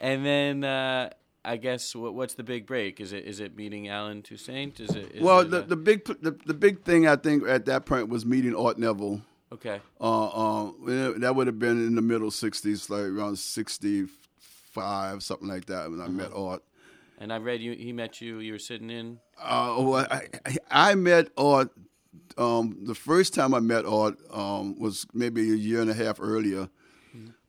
[0.00, 1.10] And then uh,
[1.44, 3.00] I guess what, what's the big break?
[3.00, 4.80] Is it is it meeting Allen Toussaint?
[4.80, 5.16] Is it?
[5.16, 7.84] Is well, it, the, uh, the big the, the big thing I think at that
[7.84, 9.20] point was meeting Art Neville.
[9.52, 9.80] okay.
[10.00, 10.72] Uh, uh,
[11.18, 16.00] that would have been in the middle '60s, like around '65, something like that, when
[16.00, 16.62] I met Art.
[17.18, 17.72] And I read you.
[17.72, 18.38] He met you.
[18.38, 19.18] You were sitting in.
[19.38, 20.28] Uh, well, I,
[20.70, 21.70] I met Art.
[22.38, 26.20] Um, the first time I met Art um, was maybe a year and a half
[26.20, 26.68] earlier.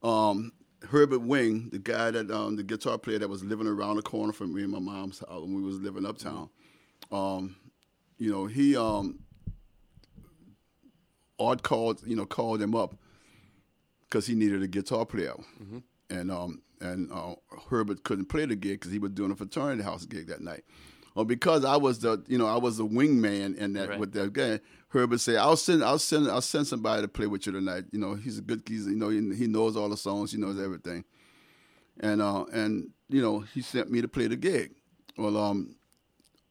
[0.04, 0.52] Um,
[0.90, 4.34] Herbert Wing, the guy that um, the guitar player that was living around the corner
[4.34, 6.50] from me and my mom's house when we was living uptown.
[7.12, 7.56] Um,
[8.18, 9.20] you know, he um,
[11.40, 12.96] Art called you know called him up
[14.10, 15.36] because he needed a guitar player,
[16.10, 17.36] and um, and uh,
[17.70, 20.64] Herbert couldn't play the gig because he was doing a fraternity house gig that night.
[21.16, 24.00] Well, because I was the you know I was the wingman in that Right.
[24.00, 27.46] with that guy, Herbert said, "I'll send I'll send I'll send somebody to play with
[27.46, 27.86] you tonight.
[27.92, 30.38] You know he's a good he's you know he, he knows all the songs, he
[30.38, 31.04] knows everything."
[32.00, 34.72] And uh and you know he sent me to play the gig.
[35.18, 35.76] Well, um,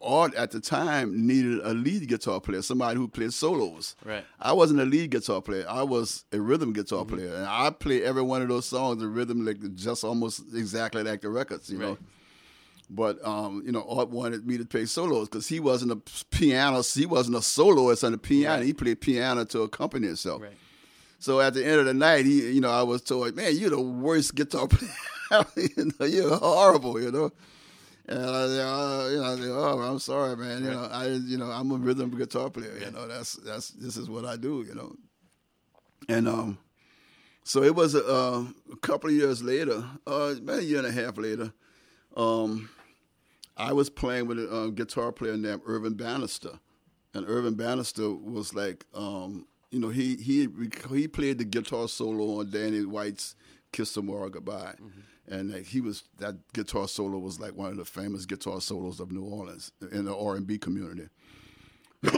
[0.03, 3.97] Art at the time needed a lead guitar player, somebody who played solos.
[4.05, 4.25] Right.
[4.39, 5.67] I wasn't a lead guitar player.
[5.69, 9.09] I was a rhythm guitar player, and I play every one of those songs, the
[9.09, 11.99] rhythm like just almost exactly like the records, you know.
[12.93, 15.97] But um, you know, Art wanted me to play solos because he wasn't a
[16.31, 16.83] piano.
[16.83, 18.59] He wasn't a soloist on the piano.
[18.59, 18.67] Right.
[18.67, 20.43] He played piano to accompany himself.
[20.43, 20.57] Right.
[21.21, 23.71] So at the end of the night, he, you know, I was told, "Man, you're
[23.71, 24.67] the worst guitar
[25.31, 25.47] player.
[25.57, 27.31] you know, you're horrible." You know.
[28.07, 30.65] And I, said, uh, you know, I said, "Oh, I'm sorry, man.
[30.65, 32.77] You know, I, you know, I'm a rhythm guitar player.
[32.85, 34.65] You know, that's that's this is what I do.
[34.67, 34.97] You know."
[36.09, 36.59] And um,
[37.45, 40.87] so it was a, uh, a couple of years later, uh, about a year and
[40.89, 41.53] a half later,
[42.17, 42.69] um,
[43.61, 46.59] I was playing with a uh, guitar player named Irvin Bannister,
[47.13, 50.49] and Irvin Bannister was like, um, you know, he he
[50.91, 53.37] he played the guitar solo on Danny White's
[53.71, 54.77] "Kiss Tomorrow Goodbye,"
[55.29, 58.99] and like, he was that guitar solo was like one of the famous guitar solos
[58.99, 61.09] of New Orleans in the R and B community.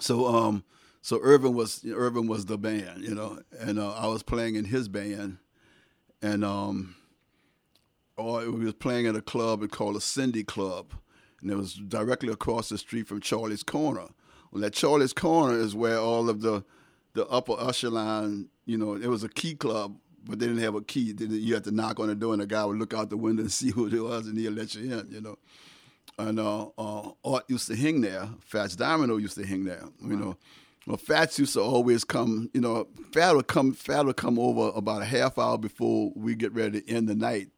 [0.00, 0.62] so um,
[1.02, 4.66] so Irvin was Irvin was the band, you know, and uh, I was playing in
[4.66, 5.38] his band,
[6.22, 6.94] and um,
[8.20, 10.92] or we was playing at a club called the Cindy Club,
[11.40, 14.08] and it was directly across the street from Charlie's Corner.
[14.50, 16.64] Well, that Charlie's Corner is where all of the
[17.12, 20.82] the upper echelon, you know, it was a key club, but they didn't have a
[20.82, 21.14] key.
[21.18, 23.42] You had to knock on the door, and the guy would look out the window
[23.42, 25.38] and see who it was, and he'd let you in, you know.
[26.18, 28.28] And uh, uh, Art used to hang there.
[28.40, 30.36] Fats Domino used to hang there, you know.
[30.86, 32.88] Well, Fats used to always come, you know.
[33.12, 33.72] Fat would come.
[33.72, 37.14] Fat would come over about a half hour before we get ready to end the
[37.14, 37.48] night,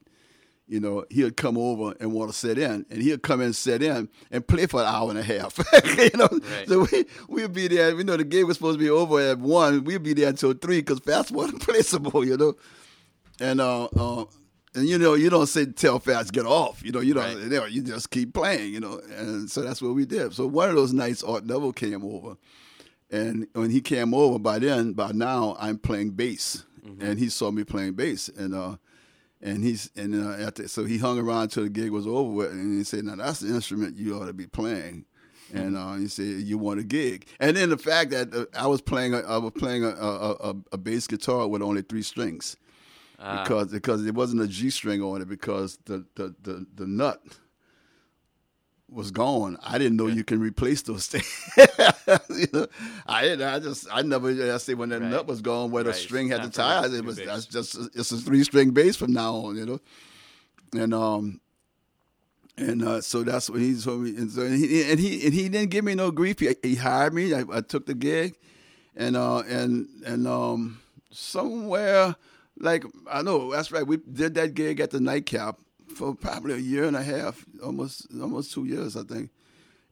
[0.68, 3.82] you know, he'd come over and want to sit in, and he'd come and sit
[3.82, 5.58] in, and play for an hour and a half.
[5.98, 6.68] you know, Right.
[6.68, 7.94] so we we'd be there.
[7.96, 9.84] You know, the game was supposed to be over at one.
[9.84, 12.24] We'd be there until three because Fats wasn't placeable.
[12.26, 12.54] You know,
[13.40, 14.24] and uh, uh,
[14.74, 16.82] and you know you don't say tell Fats get off.
[16.84, 17.24] You know you don't.
[17.24, 17.36] Right.
[17.38, 18.72] You, know, you just keep playing.
[18.72, 20.32] You know, and so that's what we did.
[20.32, 22.36] So one of those nights, Art Neville came over,
[23.10, 26.64] and when he came over, by then, by now, I'm playing bass,
[27.00, 28.76] and he saw me playing bass, and uh,
[29.42, 32.50] and he's and uh, after, so he hung around till the gig was over with,
[32.52, 35.04] and he said, "Now that's the instrument you ought to be playing."
[35.54, 38.66] And uh, he said, "You want a gig?" And then the fact that uh, I
[38.66, 42.02] was playing, a, I was playing a, a, a, a bass guitar with only three
[42.02, 42.56] strings,
[43.18, 43.42] Ah.
[43.42, 47.22] because because there wasn't a G string on it because the the the, the nut
[48.92, 49.56] was gone.
[49.62, 51.30] I didn't know you can replace those things.
[52.30, 52.66] you know,
[53.06, 55.10] I didn't- I just I never I say when that Right.
[55.10, 56.82] nut was gone where the string had the tie.
[56.82, 56.92] for ties.
[56.92, 59.56] new It was that's just it's a three string bass from now on.
[59.56, 59.80] You know,
[60.74, 61.40] and um.
[62.58, 65.48] And uh, so that's what he told me, and, so he, and he and he
[65.48, 66.38] didn't give me no grief.
[66.38, 67.32] He, he hired me.
[67.32, 68.34] I, I took the gig,
[68.94, 70.78] and uh, and and um,
[71.10, 72.14] somewhere
[72.58, 73.86] like I know that's right.
[73.86, 75.58] We did that gig at the nightcap
[75.92, 79.30] for probably a year and a half, almost almost two years, I think.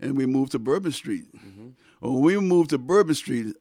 [0.01, 1.27] And we moved to Bourbon Street.
[2.01, 3.55] When we moved to Bourbon Street,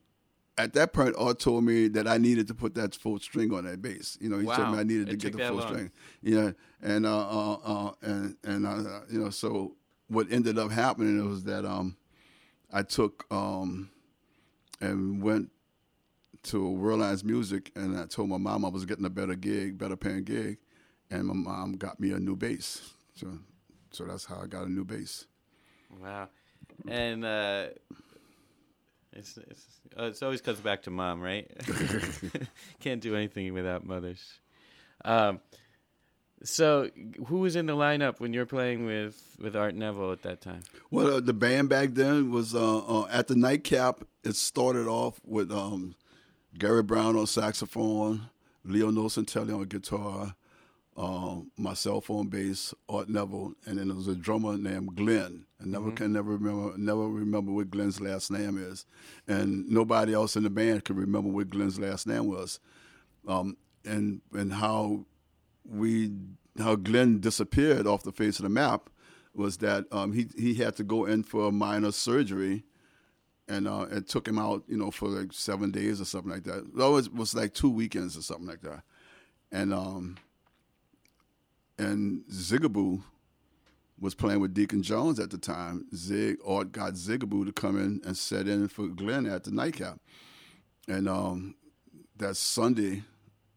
[0.57, 3.65] at that point, Art told me that I needed to put that full string on
[3.65, 4.17] that bass.
[4.21, 4.71] You know, he told Wow.
[4.73, 5.67] me I needed It to get the full long.
[5.67, 5.91] string.
[6.21, 9.75] Yeah, and uh, uh, uh and and uh, you know, so
[10.07, 11.95] what ended up happening was that um,
[12.71, 13.89] I took um,
[14.81, 15.51] and went
[16.43, 19.95] to Werlein's Music, and I told my mom I was getting a better gig, better
[19.97, 20.57] paying gig,
[21.11, 22.93] and my mom got me a new bass.
[23.15, 23.27] So,
[23.91, 25.25] so that's how I got a new bass.
[26.01, 26.29] Wow.
[26.87, 27.67] And uh,
[29.13, 29.65] it's it's
[29.97, 31.49] uh, it's always comes back to mom, right?
[32.79, 34.39] Can't do anything without mothers.
[35.03, 35.39] Um,
[36.43, 36.89] so
[37.27, 40.61] who was in the lineup when you're playing with with Art Neville at that time?
[40.89, 44.03] Well, uh, the band back then was uh, uh, at the nightcap.
[44.23, 45.95] It started off with um,
[46.57, 48.29] Gary Brown on saxophone,
[48.63, 50.35] Leo Nocentelli on guitar,
[50.99, 55.45] um, myself on bass, Art Neville, and then there was a drummer named Glenn.
[55.61, 58.85] I never can never remember never remember what Glenn's last name is,
[59.25, 62.59] and nobody else in the band could remember what Glenn's last name was,
[63.29, 65.05] um, and and how
[65.65, 66.11] we
[66.57, 68.89] how Glenn disappeared off the face of the map
[69.33, 72.65] was that um, he he had to go in for a minor surgery,
[73.47, 76.43] and uh, it took him out, you know, for like seven days or something like
[76.43, 76.65] that.
[76.75, 78.83] It always was like two weekends or something like that,
[79.49, 80.17] and um,
[81.79, 83.01] and Zigaboo
[83.99, 85.85] was playing with Deacon Jones at the time.
[85.95, 89.99] Zig Art got Zigaboo to come in and set in for Glenn at the nightcap,
[90.87, 91.55] and um,
[92.17, 93.03] that Sunday,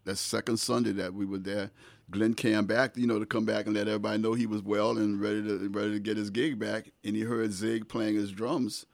[0.04, 1.70] that second Sunday that we were there,
[2.10, 4.98] Glenn came back, you know, to come back and let everybody know he was well
[4.98, 6.90] and ready to ready to get his gig back.
[7.04, 8.86] And he heard Zig playing his drums,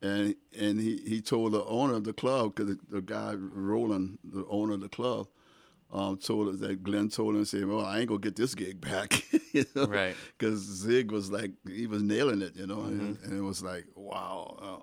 [0.00, 4.18] and and he, he told the owner of the club because the, the guy Roland,
[4.24, 5.28] the owner of the club,
[5.92, 8.80] um, told us that Glenn told him, said, "Well, I ain't gonna get this gig
[8.80, 10.16] back," you know, Right.
[10.38, 13.84] Because Zig was like he was nailing it, you know, and, and it was like
[13.94, 14.56] wow.
[14.60, 14.82] Uh,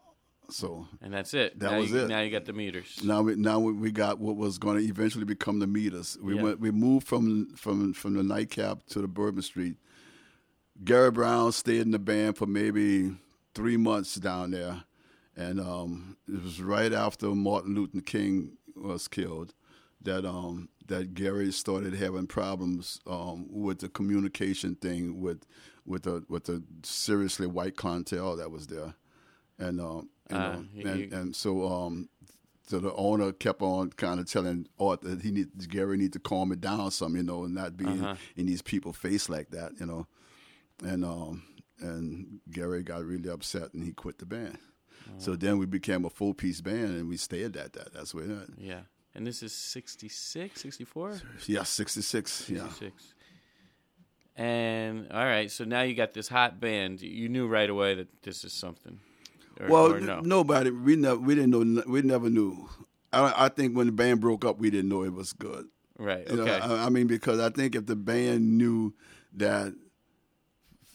[0.51, 1.59] so And that's it.
[1.59, 2.07] That now was you, it.
[2.07, 2.99] Now you got the meters.
[3.03, 6.17] now we now we, we got what was going to eventually become the meters.
[6.21, 6.43] We Yeah.
[6.43, 9.77] went we moved from from from the nightcap to the Bourbon Street.
[10.83, 13.15] Gary Brown stayed in the band for maybe
[13.53, 14.83] three months down there,
[15.35, 19.53] and um, it was right after Martin Luther King was killed
[20.01, 25.45] that um, that Gary started having problems um, with the communication thing with
[25.85, 28.93] with the with the seriously white clientele that was there,
[29.57, 32.09] and um, you Ah, know, and, and so um,
[32.67, 36.19] so the owner kept on kind of telling Art that he need Gary need to
[36.19, 38.15] calm it down some, you know, and not be Uh-huh.
[38.35, 40.05] in, in these people's face like that, you know,
[40.83, 41.43] and um,
[41.79, 44.57] and Gary got really upset and he quit the band.
[45.17, 47.93] So then we became a full piece band and we stayed at that.
[47.93, 48.49] That's where that.
[48.59, 48.81] Yeah.
[49.15, 51.19] And this is 66, 64?
[51.47, 52.49] Yeah, sixty six.
[52.49, 52.67] Yeah.
[52.69, 53.13] 66.
[54.35, 57.01] And all right, so now you got this hot band.
[57.01, 58.99] You knew right away that this is something.
[59.59, 60.21] Or, Well, or no.
[60.21, 62.69] nobody we never we didn't know we never knew.
[63.11, 65.65] I, I think when the band broke up, we didn't know it was good.
[65.97, 66.29] Right.
[66.29, 66.59] You know, Okay.
[66.59, 68.93] I, I mean, because I think if the band knew
[69.35, 69.73] that,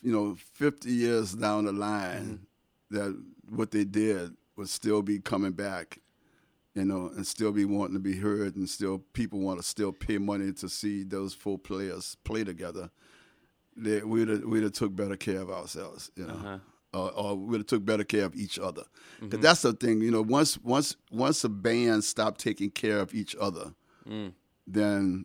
[0.03, 2.41] you know, 50 years down the line,
[2.93, 2.97] Mm-hmm.
[2.97, 5.99] that what they did would still be coming back,
[6.75, 9.93] you know, and still be wanting to be heard, and still people want to still
[9.93, 12.91] pay money to see those four players play together.
[13.77, 16.35] They, we'd have, we'd have took better care of ourselves, you know.
[16.35, 16.59] Uh-huh.
[16.93, 18.83] Or, or we'd have took better care of each other,
[19.17, 19.29] Mm-hmm.
[19.31, 20.01] because that's the thing.
[20.01, 23.75] You know, once once once a band stopped taking care of each other,
[24.67, 25.25] then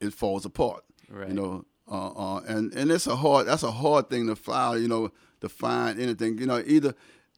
[0.00, 0.84] it falls apart.
[1.10, 1.28] Right.
[1.28, 4.82] You know, uh, uh, and and it's a hard that's a hard thing to find.
[4.82, 5.10] You know,
[5.40, 6.38] to find anything.
[6.38, 6.94] You know, either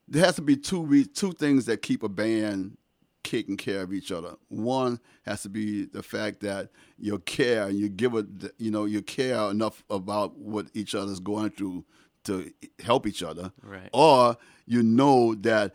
[0.09, 2.76] there has to be two re- two things that keep a band
[3.23, 4.37] taking care of each other.
[4.49, 8.27] One has to be the fact that you care and you give it,
[8.59, 11.85] you know, you care enough about what each other's going through
[12.25, 12.51] to
[12.83, 13.53] help each other.
[13.62, 13.89] Right.
[13.93, 15.73] Or you know that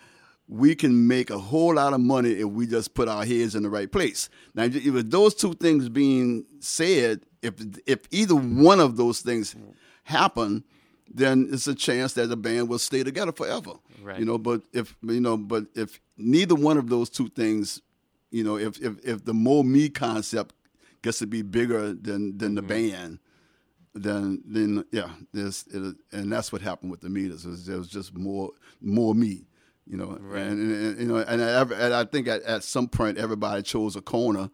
[0.47, 3.63] we can make a whole lot of money if we just put our heads in
[3.63, 4.29] the right place.
[4.53, 7.53] Now, if with those two things being said, if
[7.85, 9.55] if either one of those things
[10.03, 10.63] happen,
[11.13, 13.73] then it's a chance that the band will stay together forever.
[14.01, 14.19] Right.
[14.19, 17.81] You know, but if you know, but if neither one of those two things,
[18.31, 20.55] you know, if if if the more me concept
[21.01, 22.67] gets to be bigger than than the mm-hmm.
[22.67, 23.19] band,
[23.93, 27.45] then then yeah, there's it, and that's what happened with the meters.
[27.45, 28.51] Was, there was just more
[28.81, 29.45] more me,
[29.87, 30.41] you know, Right.
[30.41, 33.95] and, and you know, and I, and I think at, at some point everybody chose
[33.95, 34.49] a corner,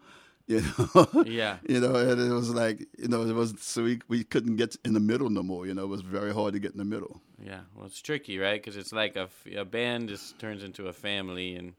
[0.52, 0.62] you
[0.96, 1.58] know, Yeah.
[1.68, 4.76] you know, and it was like you know it was so we we couldn't get
[4.86, 5.66] in the middle no more.
[5.68, 7.22] You know, it was very hard to get in the middle.
[7.44, 8.62] Yeah, well, it's tricky, right?
[8.62, 9.28] Because it's like a,
[9.58, 11.74] a band just turns into a family, and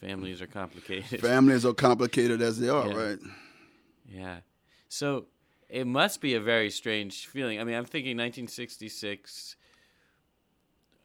[0.00, 1.20] families are complicated.
[1.34, 2.94] Families are complicated as they are, Yeah.
[3.04, 3.18] right?
[4.08, 4.36] yeah.
[4.88, 5.26] So
[5.68, 7.60] it must be a very strange feeling.
[7.60, 9.56] I mean, I'm thinking 1966.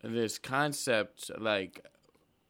[0.03, 1.83] This concept, like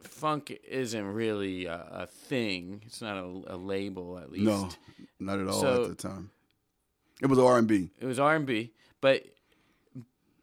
[0.07, 2.81] funk, isn't really a, a thing.
[2.85, 4.45] It's not a, a label, at least.
[4.45, 4.69] No,
[5.19, 6.31] not at all So- at the time.
[7.21, 7.91] It was R and B.
[7.99, 9.23] It was R and B, but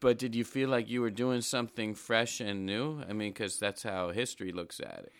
[0.00, 3.02] but did you feel like you were doing something fresh and new?
[3.08, 5.12] I mean, because that's how history looks at it.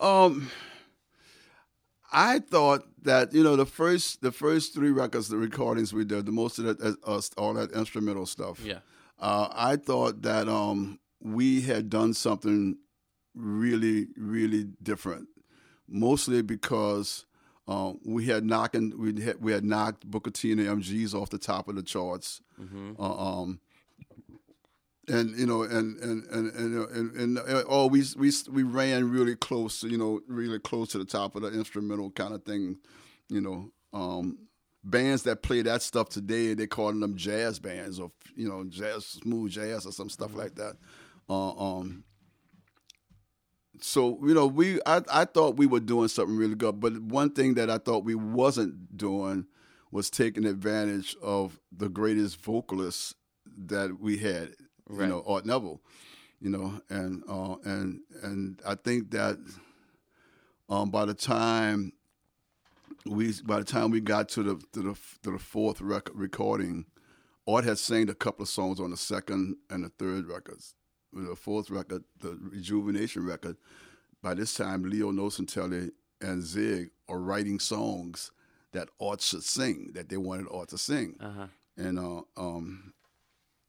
[0.00, 0.50] Um,
[2.12, 6.26] I thought that you know the first the first three records, the recordings we did,
[6.26, 8.60] the most of that uh, all that instrumental stuff.
[8.62, 8.80] Yeah.
[9.18, 12.76] Uh, I thought that um, we had done something
[13.34, 15.28] really really different,
[15.88, 17.26] mostly because.
[17.68, 21.30] Um, we had knocking we had, we had knocked Booker T and the MGs off
[21.30, 22.40] the top of the charts.
[22.98, 23.60] Uh, um,
[25.08, 29.10] and you know, and and and and and, and, uh, oh, we we we ran
[29.10, 32.78] really close, you know, really close to the top of the instrumental kind of thing,
[33.28, 33.70] you know.
[33.92, 34.38] Um,
[34.84, 39.06] bands that play that stuff today, they're calling them jazz bands or you know, jazz,
[39.06, 40.76] smooth jazz or some stuff like that.
[41.28, 42.04] Uh, um,
[43.82, 47.30] so you know, we I I thought we were doing something really good, but one
[47.30, 49.46] thing that I thought we wasn't doing
[49.90, 53.14] was taking advantage of the greatest vocalists
[53.66, 54.54] that we had,
[54.88, 55.04] Right.
[55.04, 55.80] you know, Art Neville,
[56.40, 59.38] you know, and uh, and and I think that
[60.68, 61.92] um, by the time
[63.04, 66.86] we by the time we got to the to the to the fourth record recording,
[67.46, 70.74] Art had sang a couple of songs on the second and the third records.
[71.12, 73.56] The fourth record, the Rejuvenation record,
[74.22, 75.90] by this time Leo Nocentelli
[76.20, 78.30] and Zig are writing songs
[78.72, 81.16] that Art should sing, that they wanted Art to sing.
[81.20, 81.46] Uh-huh.
[81.76, 82.94] And uh, um,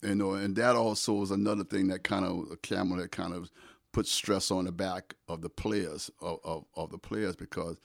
[0.02, 3.34] you know, and that also was another thing that kind of a camel that kind
[3.34, 3.50] of
[3.92, 7.80] put stress on the back of the players of, of, of the players because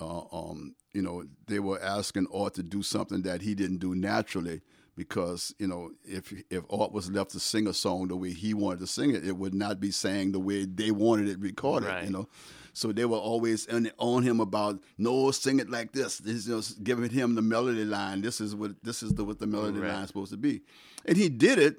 [0.00, 3.94] uh, um, you know they were asking Art to do something that he didn't do
[3.94, 4.62] naturally
[4.96, 8.54] because you know if if Art was left to sing a song the way he
[8.54, 11.88] wanted to sing it, it would not be sang the way they wanted it recorded.
[11.88, 12.04] Right.
[12.04, 12.28] You know.
[12.74, 16.16] So they were always on, him about no, sing it like this.
[16.18, 18.22] This is you know, giving him the melody line.
[18.22, 19.92] This is what this is the what the melody Right.
[19.92, 20.62] line is supposed to be,
[21.04, 21.76] and he did it,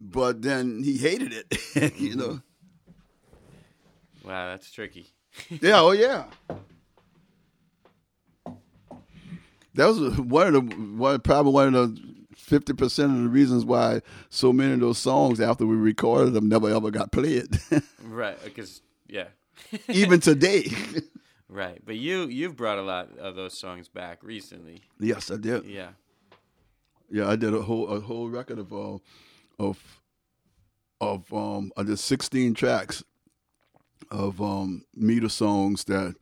[0.00, 1.94] but then he hated it.
[1.98, 2.28] you know.
[4.24, 4.28] Mm-hmm.
[4.28, 5.08] Wow, that's tricky.
[5.60, 5.80] Yeah.
[5.80, 6.24] Oh yeah.
[9.74, 12.11] That was one of the one probably one of the
[12.52, 16.48] fifty percent of the reasons why so many of those songs after we recorded them
[16.48, 17.48] never ever got played,
[18.02, 19.28] Right, because yeah,
[19.88, 20.70] even today.
[21.48, 21.80] right.
[21.84, 24.82] But you you've brought a lot of those songs back recently.
[25.00, 25.64] yes, I did.
[25.64, 25.90] Yeah.
[27.10, 28.98] Yeah, I did a whole a whole record of uh,
[29.58, 30.00] of
[31.00, 33.02] of um I did sixteen tracks
[34.10, 36.14] of um meter songs that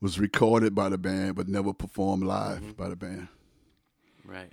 [0.00, 3.28] was recorded by the band but never performed live by the band
[4.24, 4.52] Right.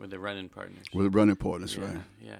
[0.00, 0.86] Where the running partners.
[0.94, 2.00] with the running partners, yeah, right?
[2.20, 2.36] Yeah.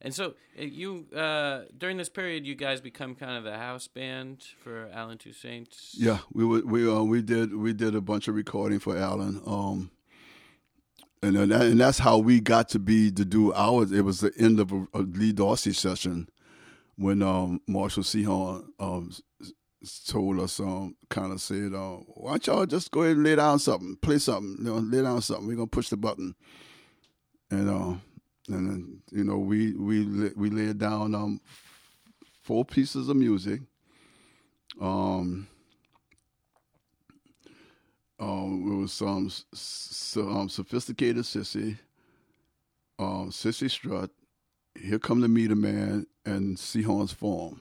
[0.00, 3.88] And so uh, you uh, during this period, you guys become kind of the house
[3.88, 5.68] band for Allen Toussaint.
[5.94, 9.40] Yeah, we were, we uh, we did we did a bunch of recording for Alan,
[9.46, 9.90] um,
[11.22, 13.92] and then that, and that's how we got to be to do ours.
[13.92, 16.28] It was the end of a, a Lee Dorsey session
[16.96, 19.10] when um, Marshall Sehorn um,
[20.06, 23.36] told us, um, kind of said, uh, "Why don't y'all just go ahead and lay
[23.36, 25.46] down something, play something, you know, lay down something.
[25.46, 26.34] We're gonna push the button."
[27.54, 27.94] And uh,
[28.48, 31.40] and then you know we we we laid down um,
[32.42, 33.60] four pieces of music.
[34.80, 35.46] Um,
[38.18, 39.30] um, it was some
[40.16, 41.78] um, sophisticated sissy,
[42.98, 44.10] um, sissy strut.
[44.74, 47.60] Here come the meter man and Sehorn's Farm.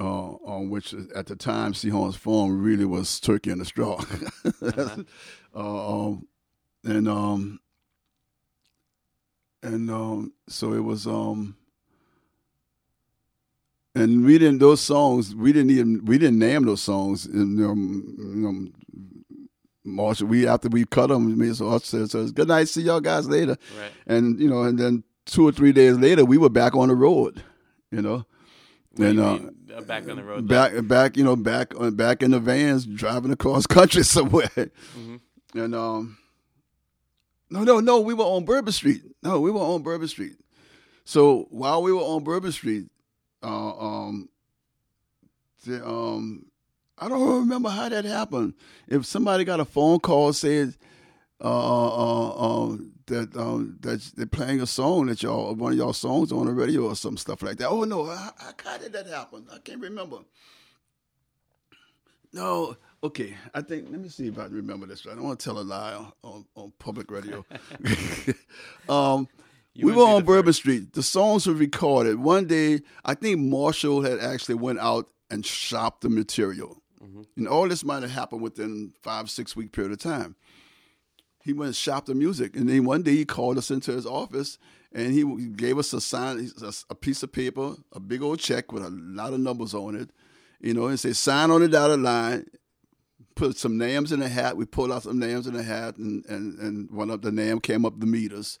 [0.00, 4.02] Uh, um, which at the time Sehorn's Farm really was turkey in the straw.
[4.60, 5.02] Uh-huh.
[5.54, 6.26] uh, um,
[6.84, 7.60] and um,
[9.62, 11.56] and um, so it was um,
[13.94, 17.26] and we didn't those songs we didn't even we didn't name those songs.
[17.26, 18.68] And, um, you know,
[19.84, 23.00] Marshall, we after we cut them, me and so said, so good night, see y'all
[23.00, 23.56] guys later.
[23.78, 23.90] Right.
[24.06, 26.94] And you know, and then two or three days later, we were back on the
[26.94, 27.42] road.
[27.90, 28.26] You know,
[28.96, 29.38] What and uh,
[29.76, 30.46] uh, back on the road.
[30.46, 34.50] back back you know back on back in the vans driving across country somewhere
[34.96, 35.20] Mhm.
[35.54, 36.18] and um
[37.50, 40.36] no no no we were on bourbon street no we were on bourbon street
[41.04, 42.86] so while we were on bourbon street
[43.42, 44.28] uh um
[45.66, 46.46] the um
[46.98, 48.54] i don't remember how that happened
[48.86, 50.74] if somebody got a phone call said
[51.40, 52.76] uh, uh, uh,
[53.06, 56.52] that um, that they're playing a song that y'all one of y'all songs on the
[56.52, 57.68] radio or some stuff like that.
[57.68, 59.46] Oh no, how did that happen?
[59.52, 60.18] I can't remember.
[62.32, 63.36] No, okay.
[63.54, 65.04] I think let me see if I remember this.
[65.04, 65.12] right.
[65.12, 67.44] I don't want to tell a lie on, on, on public radio.
[68.88, 69.28] um,
[69.80, 70.92] we were on Bourbon Street.
[70.92, 72.18] The songs were recorded.
[72.18, 76.82] One day, I think Marshall had actually went out and shopped the material.
[77.36, 80.36] And all this might have happened within five, six week period of time.
[81.44, 84.04] He went and shopped the music, and then one day he called us into his
[84.04, 84.58] office,
[84.92, 88.72] and he gave us a sign, a, a piece of paper, a big old check
[88.72, 90.10] with a lot of numbers on it,
[90.60, 92.46] you know, and say sign on the dotted line.
[93.38, 94.56] Put some names in a hat.
[94.56, 97.60] We pulled out some names in a hat, and and and one of the name
[97.60, 98.58] came up the meters,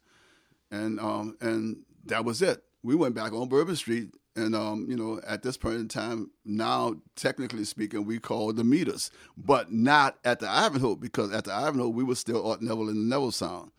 [0.70, 2.62] and um and that was it.
[2.84, 6.30] We went back on Bourbon Street, and um you know at this point in time,
[6.44, 11.52] now technically speaking, we call the meters, but not at the Ivanhoe because at the
[11.52, 13.72] Ivanhoe we were still Art Neville and the Neville Sound,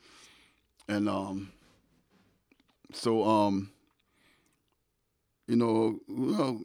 [0.90, 1.54] and um
[2.92, 3.72] so um
[5.48, 6.62] you know you know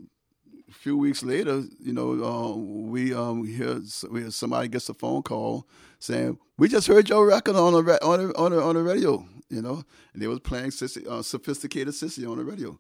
[0.75, 5.67] few weeks later, you know, uh, we um hear we somebody gets a phone call
[5.99, 9.27] saying we just heard your record on the on the, on the, on the radio,
[9.49, 12.79] you know, and they was playing Sissy, uh, sophisticated sissy on the radio,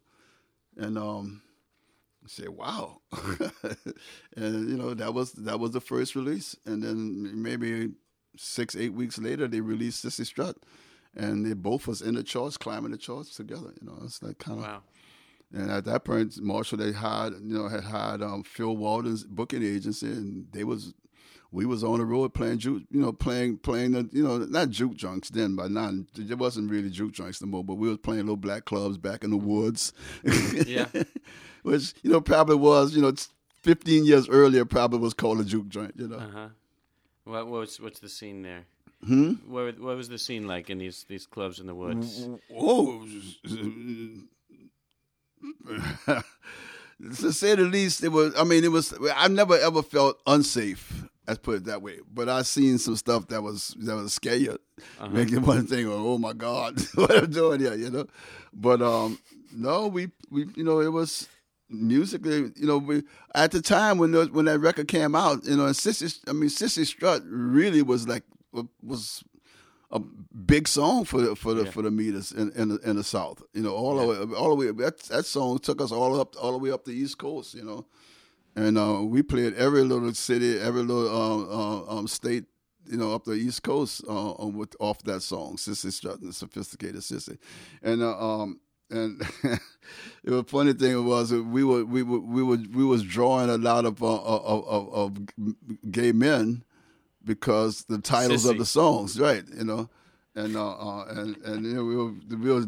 [0.77, 1.43] and um,
[2.25, 3.01] I said wow,
[4.37, 7.93] and you know that was that was the first release, and then maybe
[8.37, 10.57] six eight weeks later they released Sissy Strut,
[11.17, 14.39] and they both was in the charts, climbing the charts together, you know, it's like
[14.39, 14.65] kind of.
[14.65, 14.83] Wow.
[15.55, 19.63] And at that point, Marshall they hired, you know, had hired um, Phil Walden's booking
[19.63, 20.95] agency, and they was,
[21.53, 24.71] we was on the road playing juke, you know, playing playing the, you know, not
[24.71, 27.99] juke junks then, but not it wasn't really juke junks no more, but we was
[27.99, 29.93] playing little black clubs back in the woods.
[30.67, 30.87] Yeah.
[31.63, 33.13] which you know probably was, you know,
[33.63, 36.17] fifteen years earlier probably was called a juke joint, you know.
[36.17, 36.49] Uh huh.
[37.25, 38.67] What what's what's the scene there?
[39.05, 39.33] Hmm?
[39.47, 42.29] What what was the scene like in these these clubs in the woods?
[42.55, 43.07] Oh,
[47.21, 48.35] to say the least, it was.
[48.37, 48.95] I mean, it was.
[49.15, 51.05] I never ever felt unsafe.
[51.27, 52.01] Let's put it that way.
[52.13, 54.49] But I seen some stuff that was that was scary,
[55.11, 58.07] make you want to think, "Oh my God, what I'm doing here," you know.
[58.53, 59.19] But um,
[59.55, 61.29] no, we we you know it was
[61.69, 63.03] musically, you know, we
[63.35, 66.33] at the time when those, when that record came out, you know, and Sissy, I
[66.33, 68.23] mean, Sissy Strut really was like
[68.83, 69.25] was
[69.95, 71.71] a big song for the, for the Yeah.
[71.71, 73.43] for the meters in in the, in the South.
[73.55, 76.35] You know, all the way all the way that that song took us all up
[76.43, 77.55] all the way up the East Coast.
[77.55, 77.87] You know,
[78.57, 82.45] and uh, we played every little city, every little um, uh, um, state.
[82.87, 87.01] You know, up the East Coast uh, on with off that song, Sissy Strutting, sophisticated
[87.01, 87.39] Sissy,
[87.83, 89.23] and uh, um and
[90.23, 93.57] it was funny thing was we were we were we were we was drawing a
[93.57, 96.63] lot of uh, of, of, of gay men
[97.25, 98.51] because the titles Sissy.
[98.51, 99.45] of the songs, right?
[99.57, 99.89] You know,
[100.35, 102.67] and uh, uh and and you know, we were we were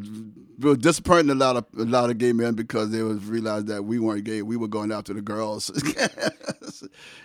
[0.59, 3.67] we were disappointing a lot of a lot of gay men because they was realized
[3.67, 4.43] that we weren't gay.
[4.43, 5.67] We were going after the girls.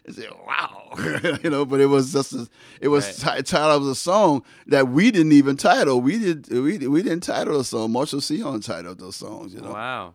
[0.09, 0.91] say, wow,
[1.43, 1.65] you know.
[1.65, 2.47] But it was just a,
[2.79, 3.53] it was Right.
[3.53, 6.01] of a song that we didn't even title.
[6.01, 7.91] We did we we didn't title the song.
[7.91, 9.53] Marshall Sehorn titled those songs.
[9.53, 9.73] You know.
[9.73, 10.13] Wow.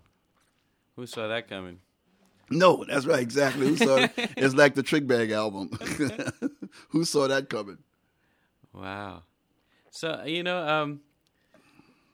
[0.96, 1.80] Who saw that coming?
[2.51, 3.68] No, that's right, exactly.
[3.68, 4.12] Who saw it?
[4.36, 5.70] It's like the Trick Bag album.
[6.90, 7.78] Who saw that coming?
[8.72, 9.22] Wow.
[9.90, 11.01] So you know, um,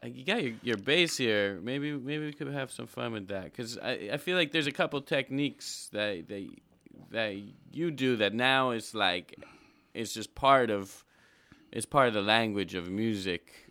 [0.02, 1.60] uh, you got your, your bass here.
[1.62, 4.66] Maybe maybe we could have some fun with that because I, I feel like there's
[4.66, 6.48] a couple techniques that that
[7.10, 7.36] that
[7.70, 9.36] you do that now is like
[9.94, 11.04] it's just part of
[11.70, 13.70] it's part of the language of music,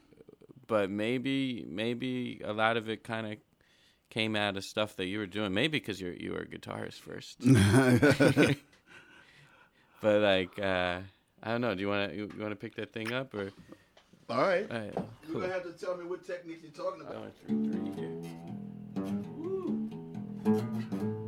[0.68, 3.38] but maybe maybe a lot of it kind of
[4.12, 5.52] came out of stuff that you were doing.
[5.54, 7.40] Maybe because you you were a guitarist first.
[10.02, 11.00] but like uh,
[11.42, 11.74] I don't know.
[11.74, 13.50] Do you want to you, want to pick that thing up or?
[14.30, 14.70] All right.
[14.72, 14.94] All right,
[15.28, 17.22] You're gonna have to tell me what technique you're talking about.
[17.22, 18.22] went through
[20.46, 21.21] three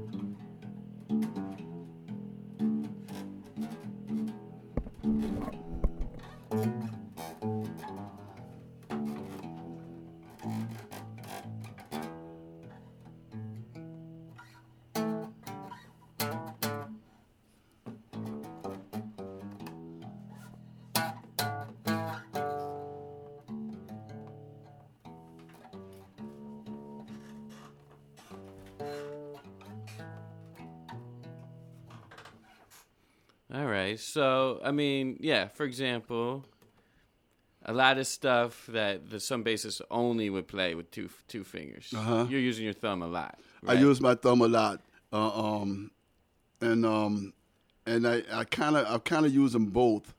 [33.93, 33.99] Right.
[33.99, 36.45] So, I mean, yeah, for example,
[37.65, 41.93] a lot of stuff that the some bassists only would play with two two fingers.
[41.95, 42.25] Uh-huh.
[42.29, 43.37] You're using your thumb a lot.
[43.67, 44.81] I use my thumb a lot,
[45.13, 45.91] uh, um,
[46.59, 47.33] and um,
[47.85, 50.13] and I, I kind of I kind of use them both.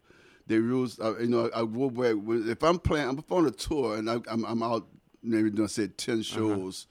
[0.47, 3.51] They use uh, you know I go back when- if I'm playing I'm on a
[3.51, 4.87] tour and I, I'm I'm out
[5.23, 6.87] maybe doing say ten shows.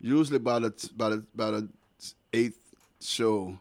[0.00, 1.68] Usually by the by the by the
[2.32, 2.60] eighth
[3.00, 3.58] show,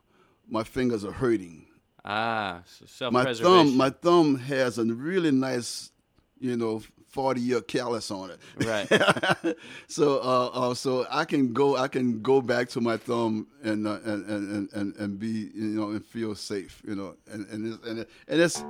[0.50, 1.66] my fingers are hurting.
[2.08, 5.92] Ah, self My thumb my thumb has a really nice
[6.40, 8.40] you know forty year callus on it.
[8.64, 9.56] Right.
[9.88, 13.88] so uh, uh, so I can go I can go back to my thumb and
[13.88, 17.74] uh, and, and, and, and be you know and feel safe you know and and
[17.74, 18.64] it's, and, it, and it's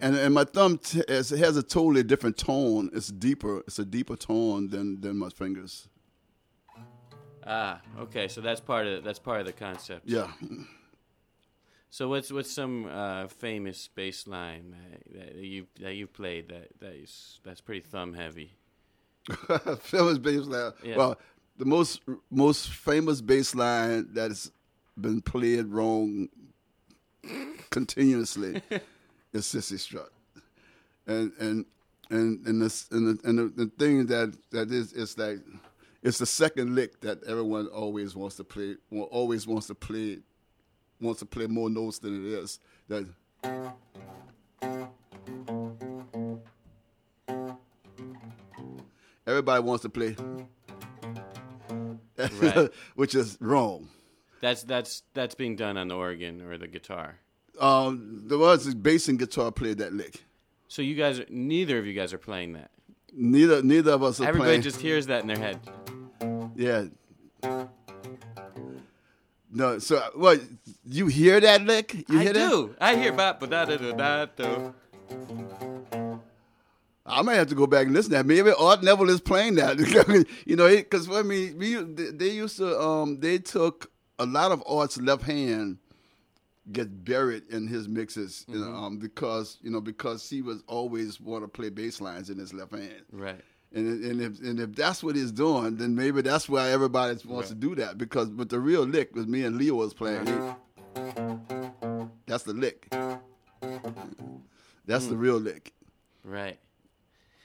[0.00, 2.90] and and my thumb t- it has a totally different tone.
[2.92, 3.60] It's deeper.
[3.60, 5.88] It's a deeper tone than than my fingers.
[7.46, 8.28] Ah, okay.
[8.28, 10.02] So that's part of that's part of the concept.
[10.06, 10.30] Yeah.
[11.94, 14.74] So what's what's some uh, famous bass line
[15.12, 18.56] that, that you that you played that that is that's pretty thumb heavy?
[19.78, 20.72] famous bass line.
[20.82, 20.96] Yeah.
[20.96, 21.18] Well,
[21.56, 22.00] the most
[22.32, 24.50] most famous bass line that has
[25.00, 26.28] been played wrong
[27.70, 28.60] continuously
[29.32, 30.10] is Sissy Strut,
[31.06, 31.64] and and
[32.10, 35.38] and and this and the, and the, the thing that that is is like
[36.02, 38.78] it's the second lick that everyone always wants to play.
[38.90, 40.18] Always wants to play,
[41.04, 42.58] wants to play more notes than it is.
[42.88, 43.06] That
[49.26, 50.16] everybody wants to play,
[52.18, 52.70] Right.
[52.94, 53.88] which is wrong.
[54.40, 57.18] That's that's that's being done on the organ or the guitar.
[57.58, 60.24] Um, the ones that bass and guitar played that lick.
[60.68, 62.70] So you guys, neither of you guys are playing that.
[63.12, 64.62] Neither neither of us are Everybody playing.
[64.62, 65.60] just hears that in their head.
[66.56, 66.84] yeah.
[69.56, 70.40] No, so what?
[70.86, 71.94] You hear that lick?
[72.08, 72.50] You I hear that?
[72.50, 72.74] do.
[72.80, 74.72] I hear ba ba da da da da da.
[77.06, 78.26] I might have to go back and listen to that.
[78.26, 79.78] Maybe Art Neville is playing that.
[80.46, 82.80] you know, because I mean, we, they used to.
[82.80, 85.78] Um, they took a lot of Art's left hand
[86.72, 91.20] get buried in his mixes, you know, um, because you know because he was always
[91.20, 93.02] want to play bass lines in his left hand.
[93.12, 93.40] Right.
[93.74, 97.48] And, and if and if that's what he's doing, then maybe that's why everybody wants
[97.48, 97.98] to do that.
[97.98, 100.54] Because but the real lick was me and Leo was playing.
[102.26, 102.88] That's the lick.
[104.86, 105.72] That's the real lick.
[106.24, 106.58] Right.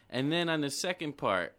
[0.09, 1.53] And then on the second part,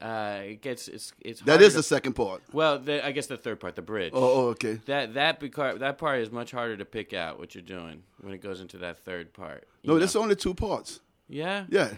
[0.00, 2.42] uh, it gets it's it's That is to- the second part.
[2.52, 2.78] well.
[2.78, 4.12] The, I guess the third part, the bridge.
[4.14, 4.80] Oh, oh, okay.
[4.86, 8.34] That that becar- that part is much harder to pick out what you're doing when
[8.34, 9.66] it goes into that third part.
[9.82, 9.98] No, know?
[9.98, 11.00] there's only two parts.
[11.28, 11.64] yeah.
[11.70, 11.90] Yeah.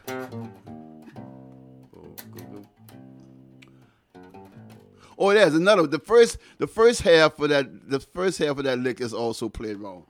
[5.18, 5.86] Oh, there's another.
[5.86, 9.48] The first, the first half of that, the first half of that lick is also
[9.48, 10.04] played wrong.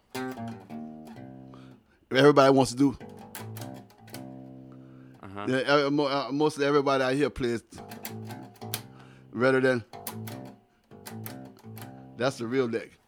[2.11, 2.99] Everybody wants to do.
[5.23, 5.47] Uh-huh.
[5.49, 7.63] Yeah, uh, uh, most of everybody out here plays
[9.33, 9.85] rather than.
[12.17, 12.99] That's the real lick.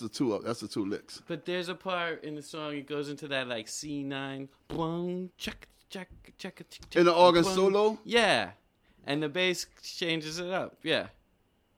[0.00, 0.34] The two.
[0.34, 0.42] Up.
[0.44, 1.22] That's the two licks.
[1.26, 5.30] But there's a part in the song it goes into that like C nine, boom,
[5.38, 6.96] check, check, check, check.
[6.96, 7.98] In the organ solo?
[8.04, 8.50] Yeah,
[9.06, 10.76] and the bass changes it up.
[10.82, 11.06] Yeah.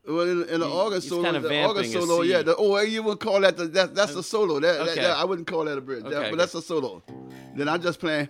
[0.07, 2.43] Well, in, in the He- organ solo, kinda the organ a solo, yeah.
[2.43, 4.59] The, oh, you would call that the, that, that's the solo.
[4.59, 5.01] That, that- Okay.
[5.03, 6.37] that- I wouldn't call that a bridge, That- Okay, but okay.
[6.37, 7.03] that's a solo.
[7.55, 8.29] Then I'm just playing.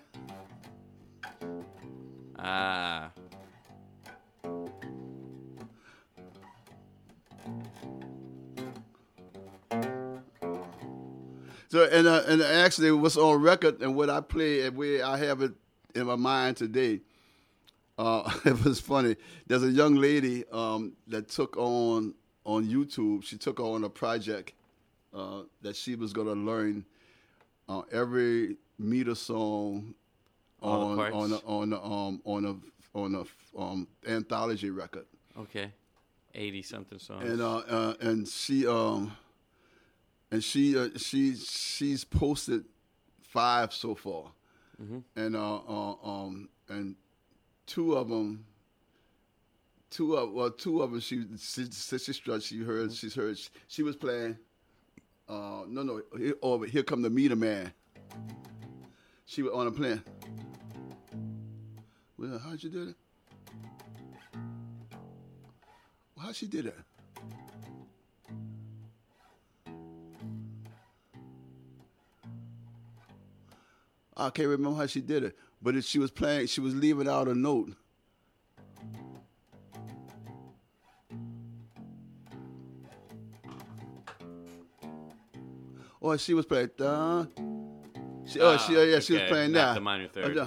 [2.38, 3.11] Ah.
[11.72, 15.16] So and uh, and actually, what's on record and what I play and where I
[15.16, 15.52] have it
[15.94, 17.00] in my mind today.
[17.96, 19.16] Uh, it was funny.
[19.46, 22.12] There's a young lady um, that took on
[22.44, 23.24] on YouTube.
[23.24, 24.52] She took on a project
[25.14, 26.84] uh, that she was going to learn
[27.70, 29.94] uh, every meter song
[30.60, 35.06] on on a, on a, um on a on a um, anthology record.
[35.38, 35.72] Okay.
[36.34, 37.30] Eighty something songs.
[37.30, 39.16] and uh, uh and she um
[40.32, 42.64] and she uh, she she's posted
[43.20, 44.32] five so far,
[44.82, 44.98] mm-hmm.
[45.14, 46.96] and uh, uh, um, and
[47.66, 48.46] two of them,
[49.90, 52.94] two of well, two of them she she she, she, struck, she heard mm-hmm.
[52.94, 54.38] she's heard she, she, was playing.
[55.28, 57.72] Uh, no, no, here, oh, here come the meter man.
[59.26, 60.02] She was on a plane.
[62.16, 62.94] Well, how'd you do that?
[66.16, 66.91] Well, how she did that?
[74.16, 77.08] I can't remember how she did it, but if she was playing, she was leaving
[77.08, 77.74] out a note.
[86.00, 86.70] Oh, she was playing.
[86.80, 87.26] Uh,
[88.26, 89.74] she, oh, she, oh, yeah, she was okay, playing not that.
[89.74, 90.36] the minor third.
[90.38, 90.46] Uh,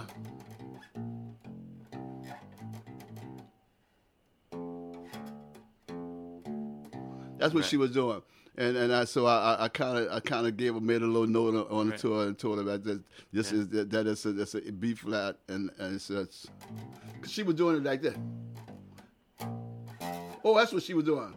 [7.38, 7.70] That's what Right.
[7.70, 8.22] she was doing,
[8.58, 11.06] and and I so I I kind of I kind of gave her made a
[11.08, 11.99] little note on, Right.
[11.99, 12.99] to her and told her that this,
[13.34, 13.58] this Yeah.
[13.60, 16.47] is that, that is a, that's a B flat and and it's, it's
[17.22, 18.18] cause she was doing it like that.
[20.43, 21.34] Oh, that's what she was doing.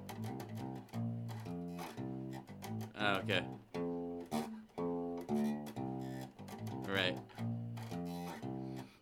[3.00, 3.42] Oh, okay.
[6.86, 7.16] Right.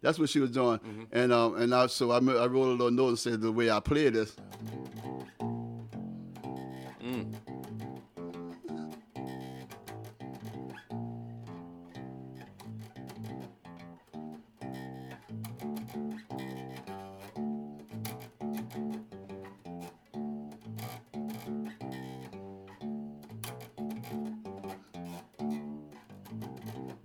[0.02, 1.02] That's what she was doing, Mm-hmm.
[1.12, 3.70] and um and I so I, I wrote a little note and said the way
[3.70, 4.36] I play this.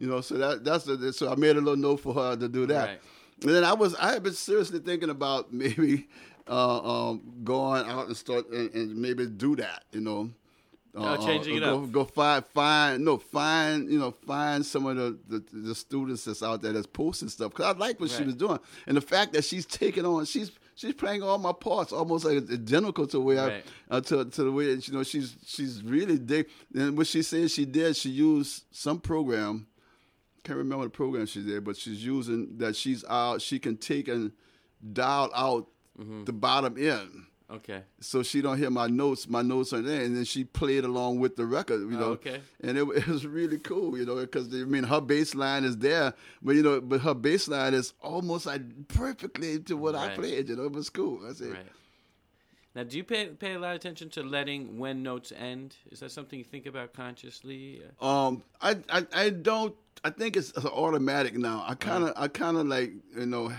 [0.02, 2.50] You know, so that that's the, so I made a little note for her to
[2.50, 2.88] do that.
[2.88, 3.02] Right.
[3.44, 6.08] And then I was I had been seriously thinking about maybe
[6.48, 9.84] uh, um, going out and start and, and maybe do that.
[9.92, 10.32] You know.
[10.98, 11.92] Uh, Oh, changing it go, up.
[11.92, 16.42] Go find find no find you know find some of the, the, the students that's
[16.44, 19.32] out there that's posting stuff because I like what she was doing and the fact
[19.34, 23.48] that she's taking on she's she's playing all my parts almost like identical to where
[23.48, 23.66] Right.
[23.90, 27.22] I uh, to to the way you know she's she's really dig and what she
[27.22, 29.68] said she did she used some program
[30.44, 33.42] can't remember the program she did, but she's using that she's out.
[33.42, 34.32] She can take and
[34.94, 35.68] dial out
[36.00, 36.24] Mm-hmm.
[36.24, 37.84] the bottom end, Okay.
[38.00, 39.28] so she don't hear my notes.
[39.28, 41.82] My notes are there, and then she played along with the record.
[41.82, 42.40] You Oh, know, okay.
[42.62, 43.98] and it, it was really cool.
[43.98, 47.14] You know, because I mean her bass line is there, but you know, but her
[47.14, 50.48] bass line is almost like perfectly to what I played.
[50.48, 51.20] You know, it was cool.
[51.20, 51.52] That's it.
[51.52, 51.66] Right.
[52.74, 55.76] Now, do you pay pay a lot of attention to letting when notes end?
[55.92, 57.82] Is that something you think about consciously?
[58.02, 59.76] Um, I, I, I don't.
[60.04, 61.64] I think it's automatic now.
[61.68, 63.52] I kind of, I kind of like you know,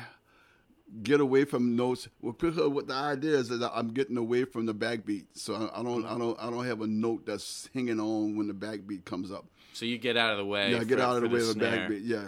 [1.02, 2.08] get away from notes.
[2.20, 2.34] Well,
[2.68, 6.04] what the idea is that I'm getting away from the backbeat, so I, I don't,
[6.04, 9.46] I don't, I don't have a note that's hanging on when the backbeat comes up.
[9.72, 10.72] So you get out of the way.
[10.72, 12.02] Yeah, get for- out of the way of the backbeat.
[12.04, 12.24] Yeah.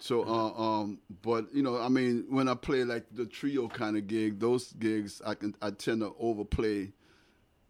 [0.00, 3.96] So, uh, um, but you know, I mean, when I play like the trio kind
[3.96, 6.92] of gig, those gigs I can, I tend to overplay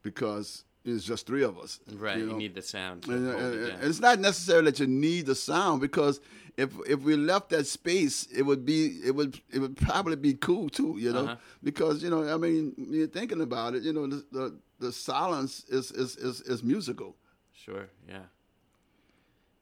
[0.02, 1.80] because it's just three of us.
[1.92, 2.18] Right.
[2.18, 2.36] You, know?
[2.36, 3.06] need the sound.
[3.08, 6.20] And, and- and it's not necessarily that you need the sound because
[6.56, 10.34] if if we left that space, it would be it would it would probably be
[10.34, 11.36] cool too, you know, Uh-huh.
[11.62, 15.64] because you know I mean you're thinking about it, you know the the, the silence
[15.68, 17.16] is, is is is musical.
[17.52, 17.88] Sure.
[18.08, 18.26] Yeah.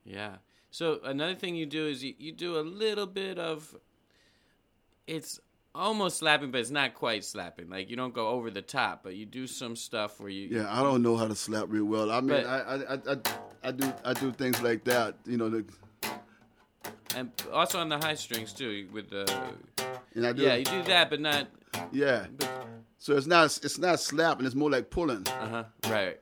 [0.04, 0.36] Yeah.
[0.70, 3.74] So another thing you do is you, you do a little bit of.
[5.06, 5.40] It's
[5.76, 7.68] almost slapping, but it's not quite slapping.
[7.68, 10.48] Like you don't go over the top, but you do some stuff where you.
[10.50, 12.10] Yeah, I don't know how to slap real well.
[12.10, 13.16] I mean, But- I, I I I
[13.64, 15.64] I do I do things like that, you know, the,
[17.14, 19.24] And also on the high strings too, with the.
[20.14, 21.48] and I do Yeah, you do that, but not.
[21.92, 22.26] yeah.
[22.98, 25.26] So it's not it's not slapping, it's more like pulling.
[25.28, 25.64] Uh huh.
[25.90, 26.18] Right.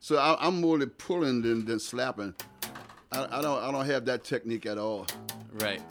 [0.00, 2.34] So I, I'm more like pulling than, than slapping.
[3.12, 5.06] I, I don't I don't have that technique at all.
[5.54, 5.82] Right.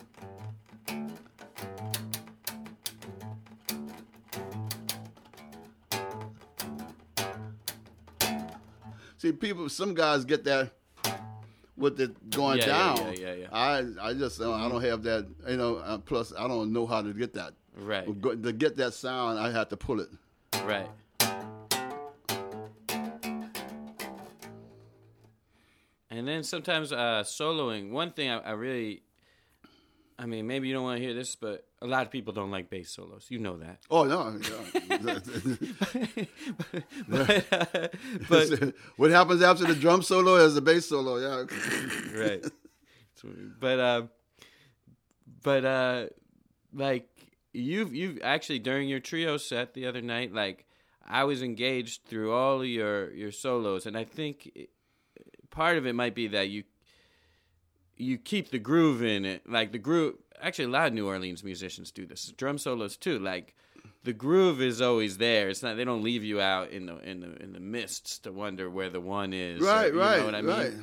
[9.18, 10.72] See, people, some guys get that
[11.78, 13.14] with it going Yeah, yeah, down.
[13.14, 13.48] yeah, yeah, yeah.
[13.52, 15.28] I, I just, uh, I don't have that.
[15.48, 15.76] You know.
[15.78, 17.54] Uh, plus, I don't know how to get that.
[17.78, 18.06] Right.
[18.24, 20.10] To get that sound, I have to pull it.
[20.66, 20.88] Right.
[26.12, 27.92] And then sometimes uh, soloing.
[27.92, 29.02] One thing I, I really,
[30.20, 32.52] I mean, maybe you don't want to hear this, but a lot of people don't
[32.52, 33.28] like bass solos.
[33.30, 33.80] You know that.
[33.90, 34.38] Oh no.
[34.50, 35.20] yeah.
[37.08, 37.88] but, uh,
[38.30, 41.18] but what happens after the drum solo is the bass solo.
[41.18, 41.46] Yeah.
[42.20, 42.46] right.
[43.60, 44.02] But uh,
[45.44, 46.06] but uh,
[46.74, 47.08] like
[47.54, 50.66] you've you've actually during your trio set the other night, like
[51.08, 54.52] I was engaged through all of your your solos, and I think
[55.52, 56.64] part of it might be that you
[57.98, 60.16] you keep the groove in it, like the groove.
[60.42, 62.32] Actually, a lot of New Orleans musicians do this.
[62.38, 63.56] Drum solos too, like.
[64.04, 65.50] The groove is always there.
[65.50, 65.78] It's not.
[65.78, 68.90] They don't leave you out in the in the in the mists to wonder where
[68.90, 69.62] the one is.
[69.62, 69.94] or- Right.
[69.94, 70.20] you right.
[70.20, 70.50] Know what I mean?
[70.58, 70.74] right.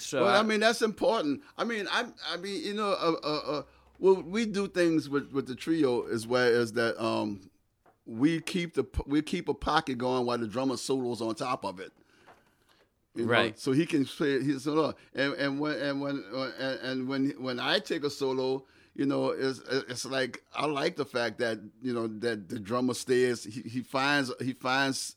[0.00, 1.42] So Well, I- I mean that's important.
[1.58, 3.62] I mean, I, I mean, you know, uh, uh, uh,
[3.98, 7.00] Well, we do things with, with the trio as well as that.
[7.02, 7.50] Um,
[8.06, 11.80] we keep the we keep a pocket going while the drummer solos on top of
[11.80, 11.92] it.
[13.14, 13.58] You know, Right.
[13.58, 17.30] so he can play his solo, and and when and when uh, and, and when
[17.38, 21.58] when I take a solo, you know, it's it's like I like the fact that
[21.82, 23.44] you know that the drummer stays.
[23.44, 25.16] He, he finds he finds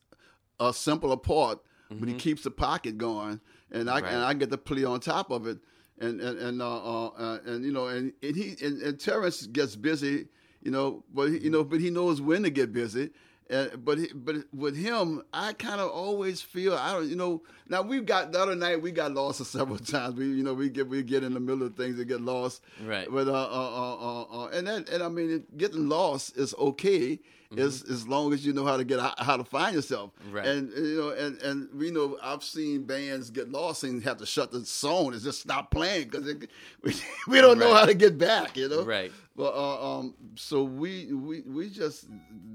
[0.60, 3.40] a simpler part, but he keeps the pocket going,
[3.72, 4.12] and I Right.
[4.12, 5.60] and I get to play on top of it,
[5.98, 9.46] and and and uh, uh, uh, and you know, and, and he and, and Terrence
[9.48, 10.28] gets busy,
[10.62, 13.12] you know, but he, you know, but he knows when to get busy.
[13.50, 17.44] Uh, but but with him, I kind of always feel I don't you know.
[17.70, 20.16] Now we've got the other night we got lost several times.
[20.16, 22.64] We you know we get we get in the middle of things and get lost.
[22.84, 23.08] Right.
[23.10, 26.56] But uh uh uh, uh, uh and that and I mean it- getting lost is
[26.56, 27.20] okay.
[27.56, 30.12] As as long as you know how to get how to find yourself.
[30.26, 30.36] Mm-hmm.
[30.36, 30.46] Right.
[30.48, 34.26] And you know and and we know I've seen bands get lost and have to
[34.26, 36.26] shut the song and just stop playing because
[36.82, 36.96] we,
[37.28, 38.58] we don't know how to get back.
[38.58, 38.84] You know.
[38.84, 39.12] Right.
[39.38, 42.08] But uh, um, so we we we just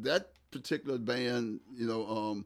[0.02, 2.44] that particular band, you know, um,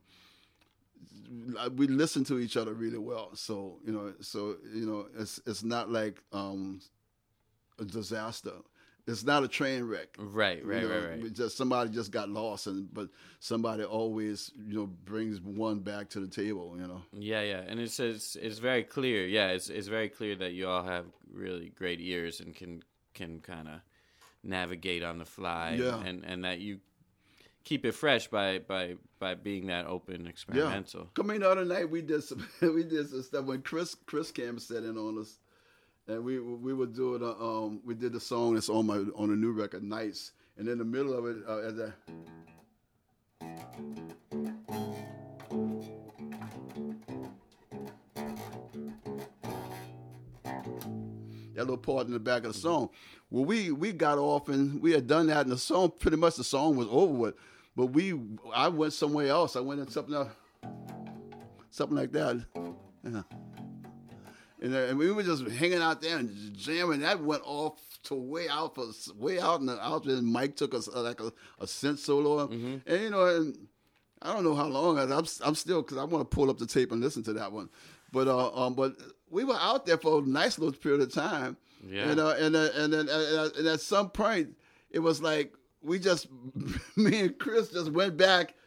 [1.77, 3.31] we listen to each other really well.
[3.35, 6.81] So you know, so you know, it's it's not like um,
[7.79, 8.53] a disaster.
[9.07, 10.17] It's not a train wreck.
[10.19, 11.33] Right, You right, know, right, right.
[11.35, 16.21] Just somebody just got lost, and but somebody always you know brings one back to
[16.21, 16.75] the table.
[16.79, 17.03] You know.
[17.13, 19.27] Yeah, yeah, and it's it's it's very clear.
[19.27, 22.83] Yeah, it's it's very clear that you all have really great ears and can
[23.13, 23.81] can kind of
[24.43, 25.77] navigate on the fly.
[25.79, 26.03] Yeah.
[26.03, 26.81] and and that you
[27.65, 31.09] keep it fresh by by by being that open experimental.
[31.15, 34.31] Come in the other night we did some we did some stuff when Chris Chris
[34.31, 35.39] came set in on us,
[36.07, 39.31] and we we were doing a, um we did the song that's on my on
[39.31, 41.95] the new record Nights, and in the middle of it uh, as a
[51.55, 52.91] that little part in the back of the song.
[53.31, 56.37] Well, we we got off and we had done that, and the song pretty much
[56.37, 57.35] the song was over with.
[57.77, 58.14] But we,
[58.55, 59.57] I went somewhere else.
[59.57, 60.31] I went in something else,
[61.70, 62.45] something like that.
[63.03, 63.22] Yeah.
[64.62, 67.01] And, uh, and we were just hanging out there and jamming.
[67.01, 70.07] That went off to way out for way out in the out.
[70.07, 73.68] And Mike took us like a, a synth solo, and you know, and
[74.22, 74.99] I don't know how long.
[74.99, 77.53] I'm I'm still because I want to pull up the tape and listen to that
[77.53, 77.68] one.
[78.11, 78.95] But uh, um, but
[79.29, 81.59] we were out there for a nice little period of time.
[81.87, 82.09] Yeah.
[82.09, 84.57] And uh, and uh, and then and, uh, and at some point,
[84.91, 85.53] it was like
[85.85, 86.28] we just
[86.97, 88.55] me and Chris just went back.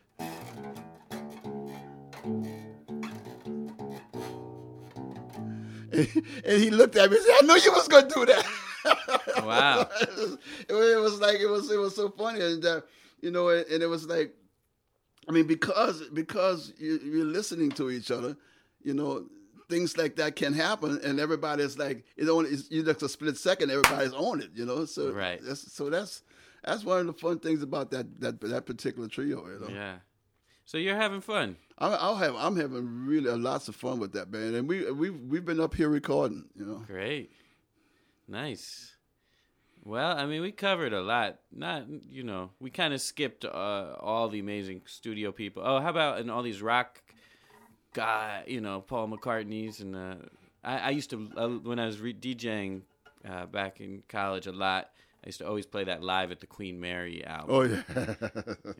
[6.45, 8.45] And he looked at me and said, "I knew you was gonna do that."
[9.43, 9.87] Wow.
[10.01, 10.37] it, was,
[10.69, 12.81] it was like it was it was so funny, and uh,
[13.21, 14.33] you know, and it was like,
[15.27, 18.35] I mean, because because you, you're listening to each other,
[18.83, 19.25] you know,
[19.69, 23.37] things like that can happen, and everybody's like, it only it's, you just a split
[23.37, 24.85] second, everybody's on it, you know.
[24.85, 25.39] So Right.
[25.41, 26.23] That's, so that's
[26.63, 29.69] that's one of the fun things about that that that particular trio, you know.
[29.69, 29.95] Yeah.
[30.65, 31.57] So you're having fun.
[31.77, 35.09] I, I'll have I'm having really lots of fun with that band, and we we
[35.09, 36.83] we've been up here recording, you know.
[36.87, 37.31] Great.
[38.27, 38.93] Nice.
[39.83, 41.39] Well, I mean, we covered a lot.
[41.49, 45.63] Not, you know, we kind of skipped uh, all the amazing studio people.
[45.65, 47.01] Oh, how about and all these rock
[47.93, 50.15] guy, you know, Paul McCartney's and uh,
[50.61, 52.81] I, I used to uh, when I was re- DJing
[53.27, 54.89] uh, back in college a lot.
[55.23, 57.55] I used to always play that live at the Queen Mary album.
[57.55, 58.13] Oh yeah.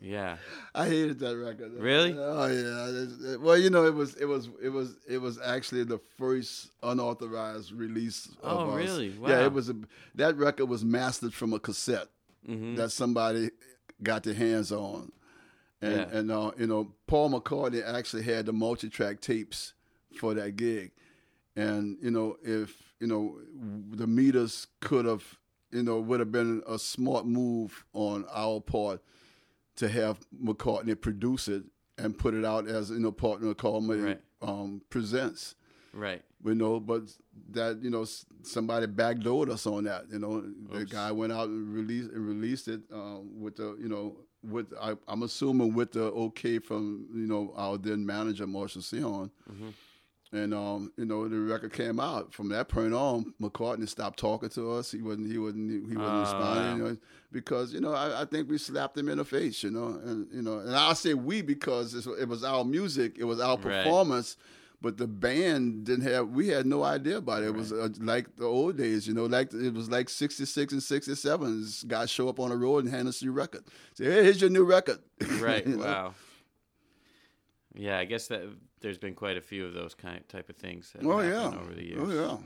[0.00, 0.36] Yeah.
[0.74, 1.72] I hated that record.
[1.74, 2.14] Really?
[2.18, 3.36] Oh yeah.
[3.36, 7.72] Well, you know, it was it was it was it was actually the first unauthorized
[7.72, 8.26] release.
[8.42, 8.76] Of Oh, us.
[8.76, 9.08] really?
[9.08, 9.44] Yeah, Wow.
[9.46, 9.76] it was a
[10.14, 12.08] that record was mastered from a cassette
[12.48, 12.76] Mm-hmm.
[12.76, 13.50] that somebody
[14.02, 15.12] got their hands on,
[15.82, 16.18] and Yeah.
[16.18, 19.74] and uh, you know, Paul McCartney actually had the multi-track tapes
[20.18, 20.92] for that gig,
[21.56, 23.38] and you know, if you know,
[23.90, 25.36] the meters could have,
[25.70, 29.00] you know, would have been a smart move on our part
[29.76, 31.64] to have McCartney produce it
[31.98, 34.20] and put it out as you know partner McCartney Right.
[34.42, 35.54] um, presents.
[35.92, 36.22] Right.
[36.44, 37.02] You know, but
[37.50, 38.06] that you know
[38.42, 40.04] somebody backdoored us on that.
[40.12, 43.88] You know, the guy went out and released and released it um, with the you
[43.88, 48.82] know with I, I'm assuming with the okay from you know our then manager Marshall
[48.82, 49.30] Sehorn.
[50.30, 52.34] And um, you know the record came out.
[52.34, 54.90] From that point on, McCartney stopped talking to us.
[54.92, 55.30] He wasn't.
[55.32, 55.88] He wasn't.
[55.88, 56.76] He wasn't Oh, responding.
[56.76, 56.96] You know,
[57.32, 59.62] because you know I, I think we slapped him in the face.
[59.62, 63.16] You know, and you know, and I say we because it's, it was our music.
[63.18, 63.84] It was our Right.
[63.84, 64.36] performance.
[64.80, 66.28] But the band didn't have.
[66.28, 67.46] We had no idea about it.
[67.46, 69.24] It was uh, like the old days, you know.
[69.24, 71.66] Like it was like '66 and '67.
[71.88, 73.64] Guys show up on the road and hand us your record.
[73.94, 74.98] Say, hey, here's your new record.
[75.40, 75.66] Right.
[75.66, 76.14] You know?
[77.78, 78.42] Yeah, I guess that
[78.80, 80.92] there's been quite a few of those kind type of things.
[80.92, 81.46] That Oh yeah.
[81.58, 82.08] over the oh, years.
[82.10, 82.36] Oh yeah.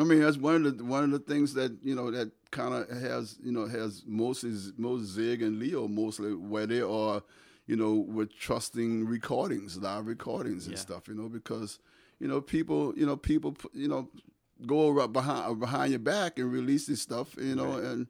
[0.00, 2.74] I mean, that's one of the one of the things that you know that kind
[2.74, 7.22] of has you know has most is most Zig and Leo mostly where they are,
[7.66, 10.80] you know, with trusting recordings, live recordings and Yeah.
[10.80, 11.08] stuff.
[11.08, 11.78] You know, because
[12.18, 14.10] you know people, you know people, you know,
[14.66, 17.36] go right behind behind your back and release this stuff.
[17.38, 17.84] You know, Right.
[17.84, 18.06] and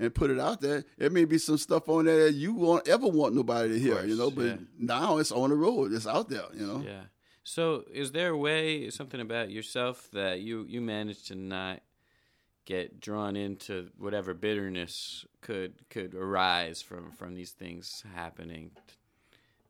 [0.00, 0.84] and put it out there.
[0.98, 4.04] It may be some stuff on there that you won't ever want nobody to hear.
[4.04, 4.56] You know, but yeah.
[4.78, 5.92] now it's on the road.
[5.92, 6.46] It's out there.
[6.54, 6.82] You know.
[6.84, 7.02] Yeah.
[7.44, 11.80] So, is there a way, something about yourself that you you managed to not
[12.64, 18.70] get drawn into whatever bitterness could could arise from from these things happening?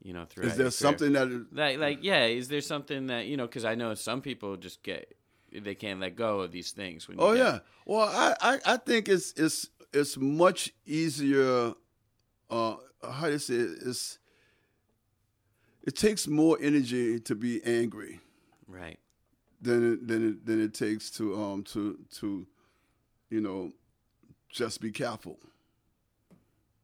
[0.03, 0.53] You know, throughout.
[0.53, 2.27] Is there something that like like yeah?
[2.27, 3.47] Is there something that you know?
[3.47, 5.17] Because I know some people just get
[5.53, 7.09] they can't let go of these things.
[7.19, 7.61] Oh yeah.
[7.85, 11.73] Well, I, I, I think it's it's it's much easier.
[12.49, 13.79] Uh, how do you say it?
[13.87, 14.19] It's
[15.83, 18.21] it takes more energy to be angry
[18.69, 18.99] right.
[19.63, 22.47] than it, than it, than it takes to um to to
[23.31, 23.73] you know
[24.51, 25.39] just be careful.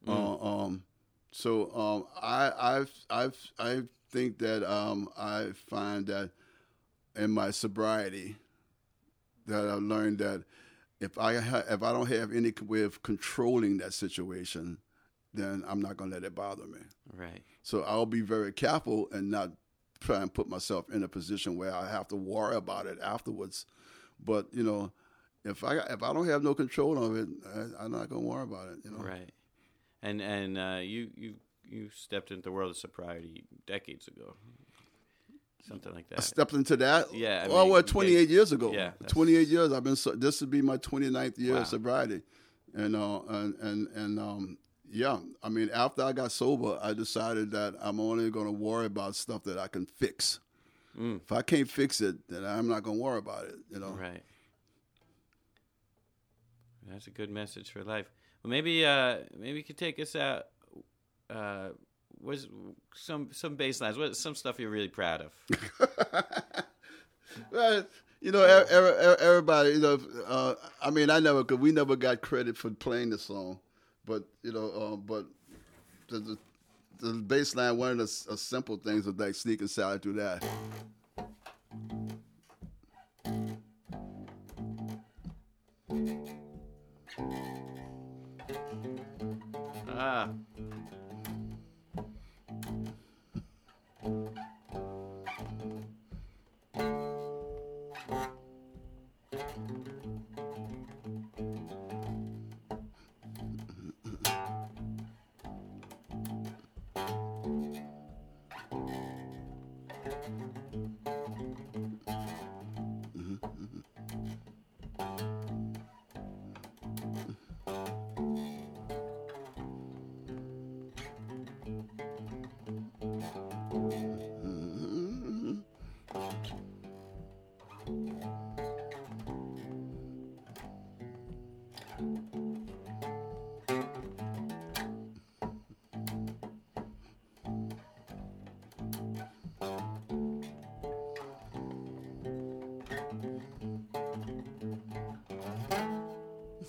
[0.07, 0.83] Uh, um,
[1.31, 6.31] so um, I I've I've I think that um, I find that
[7.15, 8.37] in my sobriety
[9.47, 10.43] that I've learned that
[10.99, 14.79] if I ha- if I don't have any way of controlling that situation,
[15.33, 16.79] then I'm not gonna let it bother me.
[17.13, 17.41] Right.
[17.61, 19.51] So I'll be very careful and not
[19.99, 23.65] try and put myself in a position where I have to worry about it afterwards.
[24.23, 24.91] But you know,
[25.45, 28.43] if I if I don't have no control of it, I, I'm not gonna worry
[28.43, 28.79] about it.
[28.83, 29.31] You know, Right.
[30.01, 34.35] And and uh, you you you stepped into the world of sobriety decades ago.
[35.67, 36.19] Something like that.
[36.19, 37.13] I stepped into that.
[37.13, 38.71] Yeah, I well, mean, well, 28 years ago.
[38.73, 39.71] yeah, 28 years.
[39.73, 39.95] I've been.
[39.95, 41.61] So, this would be my 29th year Wow.
[41.61, 42.21] of sobriety,
[42.73, 44.57] and uh, and and and um,
[44.89, 45.17] yeah.
[45.43, 49.15] I mean, after I got sober, I decided that I'm only going to worry about
[49.15, 50.39] stuff that I can fix.
[50.97, 51.17] Mm.
[51.21, 53.55] If I can't fix it, then I'm not going to worry about it.
[53.69, 53.89] You know.
[53.89, 54.23] Right.
[56.89, 58.09] That's a good message for life.
[58.43, 60.45] Well, maybe uh, maybe you could take us out.
[61.29, 61.69] Uh,
[62.21, 62.47] was
[62.95, 63.97] some some baselines?
[63.97, 65.33] What some stuff you're really proud of?
[67.51, 67.85] Well,
[68.19, 69.71] you know, e- e- e- everybody.
[69.71, 73.17] You know, uh, I mean, I never, cause we never got credit for playing the
[73.19, 73.59] song,
[74.05, 75.25] but you know, uh, but
[76.07, 76.37] the, the
[76.99, 80.43] the bass line, one of the uh, simple things was like sneaking Sally through that.
[89.89, 90.29] Ah,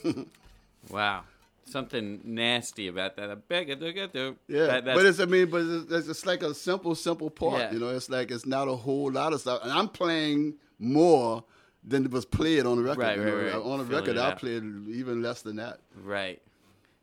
[0.91, 1.25] wow.
[1.65, 3.31] Something nasty about that.
[3.31, 3.81] I beg it.
[3.81, 6.55] Look at the Yeah, That, but it's I mean, but it's, it's, it's like a
[6.55, 7.59] simple, simple part.
[7.61, 7.73] Yeah.
[7.73, 11.45] You know, it's like it's not a whole lot of stuff, and I'm playing more
[11.85, 13.03] than it was played on the record.
[13.03, 13.59] Right, you right, know?
[13.61, 13.71] right.
[13.73, 15.81] On the Filling record, I played even less than that.
[16.03, 16.41] right,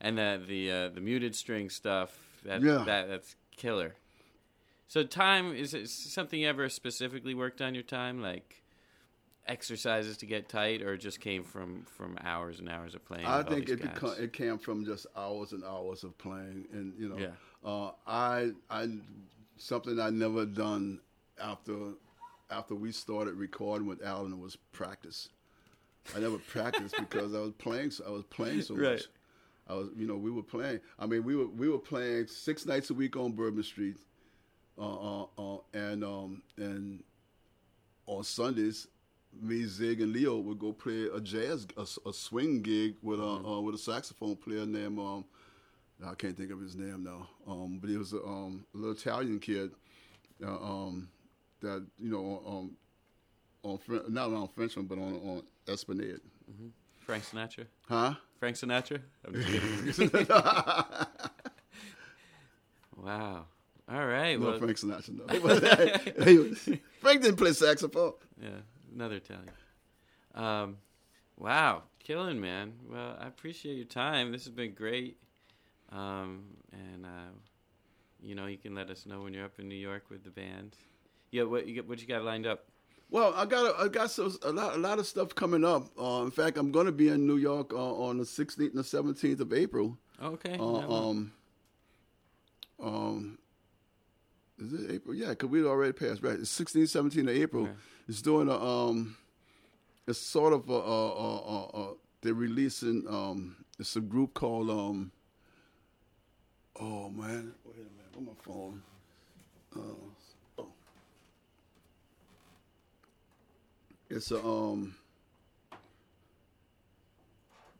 [0.01, 2.18] and the the uh, the muted string stuff.
[2.43, 2.84] That, Yeah.
[2.86, 3.95] that that's killer.
[4.88, 8.64] So time is it something you ever specifically worked on your time, like
[9.48, 13.26] exercises to get tight, or just came from from hours and hours of playing?
[13.26, 17.10] I think it beco- it came from just hours and hours of playing, and you
[17.10, 17.32] know, Yeah.
[17.64, 18.89] uh, I I
[19.58, 21.00] something I never done
[21.39, 21.93] after
[22.50, 25.30] after we started recording with Allen was practice.
[26.16, 27.91] I never practiced because I was playing.
[27.91, 28.91] So, I was playing so Right.
[28.93, 29.08] much.
[29.68, 30.80] I was, you know, we were playing.
[31.00, 33.98] I mean, we were we were playing six nights a week on Bourbon Street,
[34.78, 37.04] uh, uh, uh, and um, and
[38.06, 38.88] on Sundays,
[39.41, 43.59] me, Zig, and Leo would go play a jazz, a swing gig with a uh,
[43.61, 45.25] with a saxophone player named um,
[46.05, 49.39] I can't think of his name now, um, but he was a, um, little Italian
[49.39, 49.71] kid,
[50.45, 51.07] uh, um,
[51.61, 52.71] that you know, um,
[53.63, 53.79] on
[54.13, 56.19] not on Frenchmen, but on on Esplanade,
[57.05, 57.65] Frank Sinatra.
[57.88, 58.13] huh?
[58.39, 58.99] Frank Sinatra.
[62.97, 63.45] Wow.
[63.88, 64.39] All right.
[64.39, 65.25] No, well, Frank Sinatra, no.
[65.27, 66.69] But, he was-
[67.01, 68.13] Frank didn't play saxophone.
[68.41, 68.49] Yeah,
[68.96, 69.52] another Italian.
[70.34, 70.78] Um,
[71.38, 72.74] Wow, killing, man.
[72.89, 74.32] Well, I appreciate your time.
[74.32, 75.18] This has been great.
[75.91, 77.34] Um, and uh,
[78.22, 80.30] you know, you can let us know when you're up in New York with the
[80.30, 80.76] band.
[81.32, 82.66] Yeah, what you got, what you got lined up?
[83.10, 85.88] Well, I got a, I got so, a lot a lot of stuff coming up.
[86.00, 88.78] Uh, in fact, I'm going to be in New York uh, on the 16th and
[88.78, 89.98] the 17th of April.
[90.24, 90.58] Okay.
[90.58, 91.32] Uh, um,
[92.82, 93.38] um,
[94.60, 95.16] is it April?
[95.16, 96.39] Yeah, because we'd already passed right.
[96.39, 97.64] It's 16, 17 of April.
[97.64, 97.74] Okay.
[98.08, 99.18] It's doing a um,
[100.08, 105.12] it's sort of a, a, a, a, they're releasing um, it's a group called um,
[106.80, 108.82] oh man, wait a minute, where my phone?
[109.76, 110.68] Uh, oh,
[114.10, 114.95] it's a um,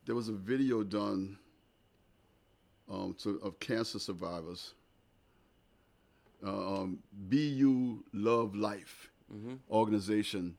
[0.06, 1.38] there was a video done
[2.92, 4.74] um, to, of cancer survivors.
[6.46, 9.10] Uh, um, BU Love Life
[9.72, 10.56] organization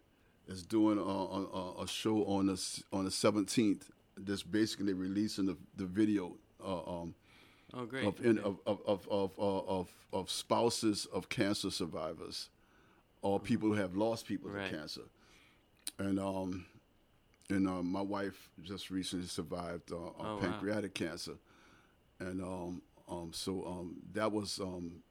[0.48, 3.90] is doing a, a, a- show on the on the seventeenth.
[4.18, 6.32] That's basically releasing the, the video
[6.64, 7.14] uh, um,
[7.74, 8.04] oh, great.
[8.06, 12.48] of, in, of, of, of, of, of, of, of spouses of cancer survivors
[13.20, 14.70] or people who have lost people Right.
[14.70, 15.02] to cancer.
[15.98, 16.64] And um,
[17.50, 20.38] and uh, my wife just recently survived uh, Oh, uh, wow.
[20.40, 21.34] pancreatic cancer,
[22.18, 25.02] and um, um, so um, that was um,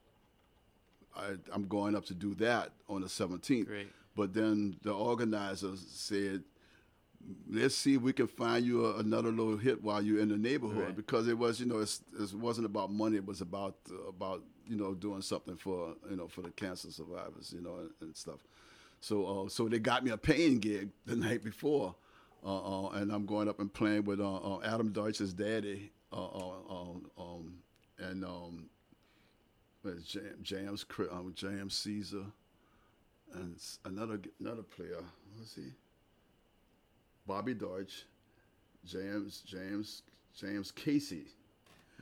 [1.16, 3.68] I, I'm going up to do that on the 17th.
[3.68, 3.88] Great.
[4.16, 6.44] But then the organizers said,
[7.50, 10.38] let's see if we can find you a, another little hit while you're in the
[10.38, 10.96] neighborhood Right.
[10.96, 13.18] because it was, you know, it's, it wasn't about money.
[13.18, 13.76] It was about
[14.08, 17.90] about you know doing something for you know for the cancer survivors, you know, and,
[18.02, 18.40] and stuff.
[19.00, 21.96] So uh, so they got me a paying gig the night before,
[22.44, 26.26] uh, uh, and I'm going up and playing with uh, uh, Adam Deutsch's daddy, uh,
[26.26, 27.54] uh, um, um,
[28.00, 28.70] and um,
[29.86, 32.26] with Jam, James Cri- um, James Caesar,
[33.34, 33.56] and
[33.86, 35.04] another another player.
[35.38, 35.72] What's he?
[37.28, 38.06] Bobby Deutsch,
[38.86, 40.02] James James
[40.38, 41.28] James Casey.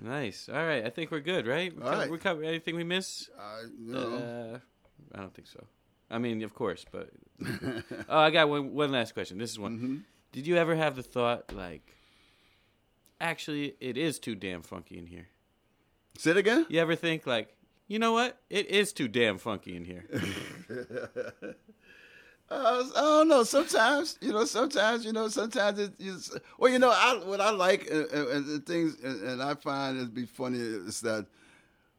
[0.01, 0.49] Nice.
[0.49, 0.83] All right.
[0.83, 1.75] I think we're good, right?
[1.75, 2.09] We All right.
[2.09, 3.29] We covered anything we miss?
[3.79, 3.99] You know.
[3.99, 4.59] Uh,
[5.13, 5.63] I don't think so.
[6.09, 7.09] I mean, of course, but
[8.09, 8.73] oh, I got one.
[8.73, 9.37] One last question.
[9.37, 9.77] This is one.
[9.77, 9.97] Mm-hmm.
[10.31, 11.95] Did you ever have the thought, like,
[13.21, 15.27] actually, it is too damn funky in here?
[16.17, 16.65] Say it again.
[16.69, 17.55] You ever think, like,
[17.87, 18.41] you know what?
[18.49, 20.05] It is too damn funky in here.
[22.49, 23.43] Uh, I don't know.
[23.43, 26.37] Sometimes, you know, sometimes, you know, sometimes it is.
[26.59, 29.99] Well, you know, I, what I like and, and, and things, and, and I find
[29.99, 31.25] it be funny is that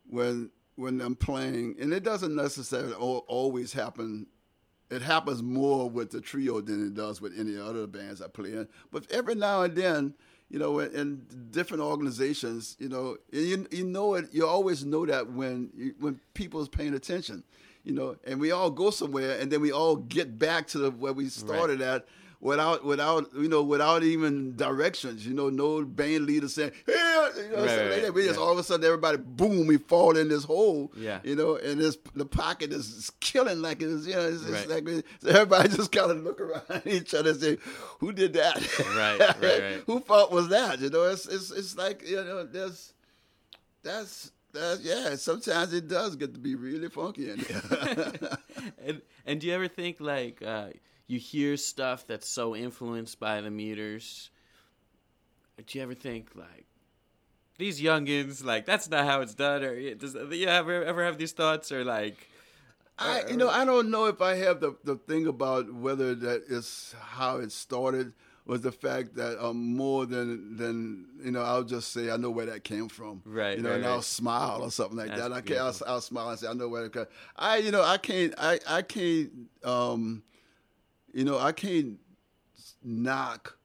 [0.09, 4.27] when when I'm playing, and it doesn't necessarily always happen.
[4.91, 8.53] It happens more with the trio than it does with any other bands I play
[8.53, 8.69] in.
[8.93, 10.15] But every now and then,
[10.51, 14.33] you know, in, in different organizations, you know, and you you know it.
[14.33, 17.43] You always know that when you, when people's paying attention,
[17.83, 20.91] you know, and we all go somewhere, and then we all get back to the,
[20.91, 22.07] where we started at.
[22.45, 26.99] Without, without, you know, without even directions, you know, no band leader saying, "Hey," you
[26.99, 27.33] know, Right,
[27.71, 28.13] something like that.
[28.13, 31.21] we just all of a sudden everybody, boom, we fall in this hole, Yeah.
[31.25, 34.67] you know, and this the pocket is killing like it is, you know, it's, it's
[34.69, 34.85] Right.
[34.85, 37.57] like so everybody just kind of look around each other and say,
[38.01, 38.57] "Who did that?
[38.95, 39.83] Right, right, right.
[39.87, 42.93] Who fault was that?" You know, it's it's it's like you know, there's
[43.83, 45.15] that's that's yeah.
[45.17, 48.39] Sometimes it does get to be really funky in there.
[48.85, 50.69] and and do you ever think like uh,
[51.07, 54.31] you hear stuff that's so influenced by the meters?
[55.67, 56.67] Do you ever think like
[57.59, 61.19] these youngins like that's not how it's done, or does do you ever ever have
[61.19, 62.29] these thoughts, or like
[62.99, 66.45] I, you know, I don't know if I have the, the thing about whether that
[66.49, 68.13] is how it started
[68.47, 72.31] was the fact that um, more than than you know, I'll just say I know
[72.31, 74.05] where that came from, Right, You know, right, and I'll right.
[74.05, 75.33] smile or something like That's that.
[75.33, 75.77] I can I'll.
[75.87, 77.07] I'll smile and say I know where it came.
[77.37, 79.31] I you know I can't I I can't
[79.65, 80.23] um,
[81.15, 81.99] you know I can't
[82.83, 83.57] knock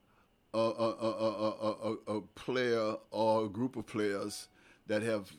[0.53, 4.47] a a, a, a, a, a, a player or a group of players
[4.87, 5.31] that have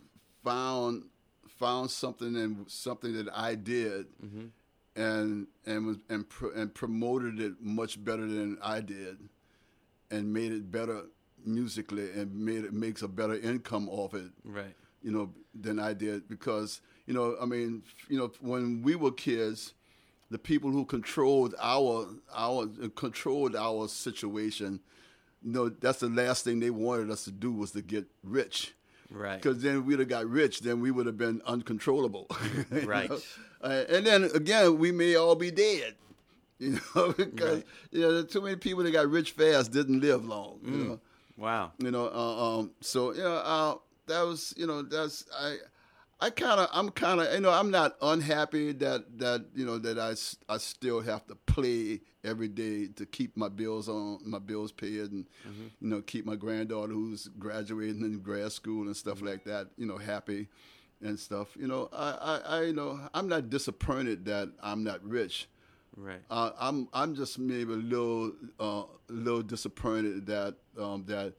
[0.45, 1.05] found
[1.49, 4.47] found something and something that I did mm-hmm.
[4.97, 9.19] and and was and pro, and promoted it much better than I did
[10.11, 11.03] and made it better
[11.45, 14.75] musically and made it makes a better income off it right?
[15.03, 19.11] you know, than I did because you know, I mean, you know, when we were
[19.11, 19.75] kids,
[20.31, 24.81] the people who controlled our our controlled our situation,
[25.43, 28.75] you know, that's the last thing they wanted us to do was to get rich.
[29.11, 29.43] Right.
[29.43, 32.29] Because then we'd have got rich, then we would have been uncontrollable.
[32.85, 33.11] Right.
[33.11, 33.19] know?
[33.63, 35.95] Uh, and then again, we may all be dead.
[36.61, 37.65] You know, because Right.
[37.91, 40.61] you know, too many people that got rich fast didn't live long.
[40.63, 41.01] You know,
[41.39, 41.73] Wow.
[41.79, 43.75] you know uh, um so you know uh
[44.07, 45.57] that was you know that's i
[46.23, 49.79] I kind of, I'm kind of, you know, I'm not unhappy that that you know
[49.79, 50.15] that I,
[50.53, 55.11] I still have to play every day to keep my bills on, my bills paid,
[55.11, 55.27] and
[55.81, 59.87] you know, keep my granddaughter who's graduating in grad school and stuff like that, you
[59.87, 60.49] know, happy
[61.03, 61.57] and stuff.
[61.59, 65.49] You know, I, I, I you know, I'm not disappointed that I'm not rich.
[65.97, 66.21] Right.
[66.31, 71.35] Uh, I'm I'm just maybe a little uh, a little disappointed that um, that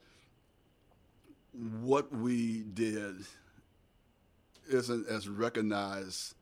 [1.80, 3.16] what we did
[4.68, 6.34] isn't as recognized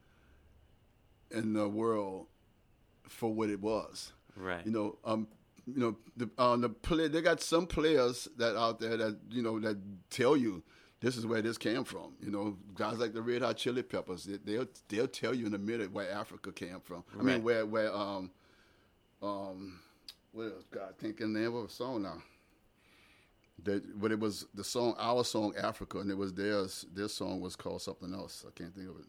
[1.30, 2.26] in the world
[3.08, 4.12] for what it was.
[4.36, 4.64] Right.
[4.64, 5.28] You know, um,
[5.66, 7.08] you know, the uh, the play.
[7.08, 9.76] They got some players that out there that you know that
[10.10, 10.62] tell you
[11.00, 12.14] this is where this came from.
[12.22, 14.24] You know, guys like the Red Hot Chili Peppers.
[14.24, 17.04] They, they'll they'll tell you in a minute where Africa came from.
[17.12, 17.24] I Right.
[17.26, 18.30] mean, where where um
[19.22, 19.78] um
[20.32, 20.64] what else?
[20.70, 22.22] God, I think the name of a song now.
[23.64, 26.86] That, but it was the song, our song, Africa, and it was theirs.
[26.94, 28.44] Their song was called something else.
[28.46, 29.06] I can't think of it.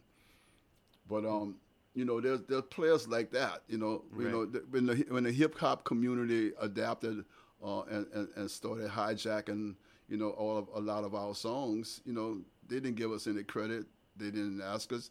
[1.08, 1.56] But um,
[1.94, 3.62] you know, there's there's players like that.
[3.68, 7.26] You know, you know, when the when the hip hop community adapted
[7.64, 9.76] uh, and, and and started hijacking,
[10.08, 12.02] you know, all of a lot of our songs.
[12.06, 13.86] You know, they didn't give us any credit.
[14.18, 15.10] They didn't ask us.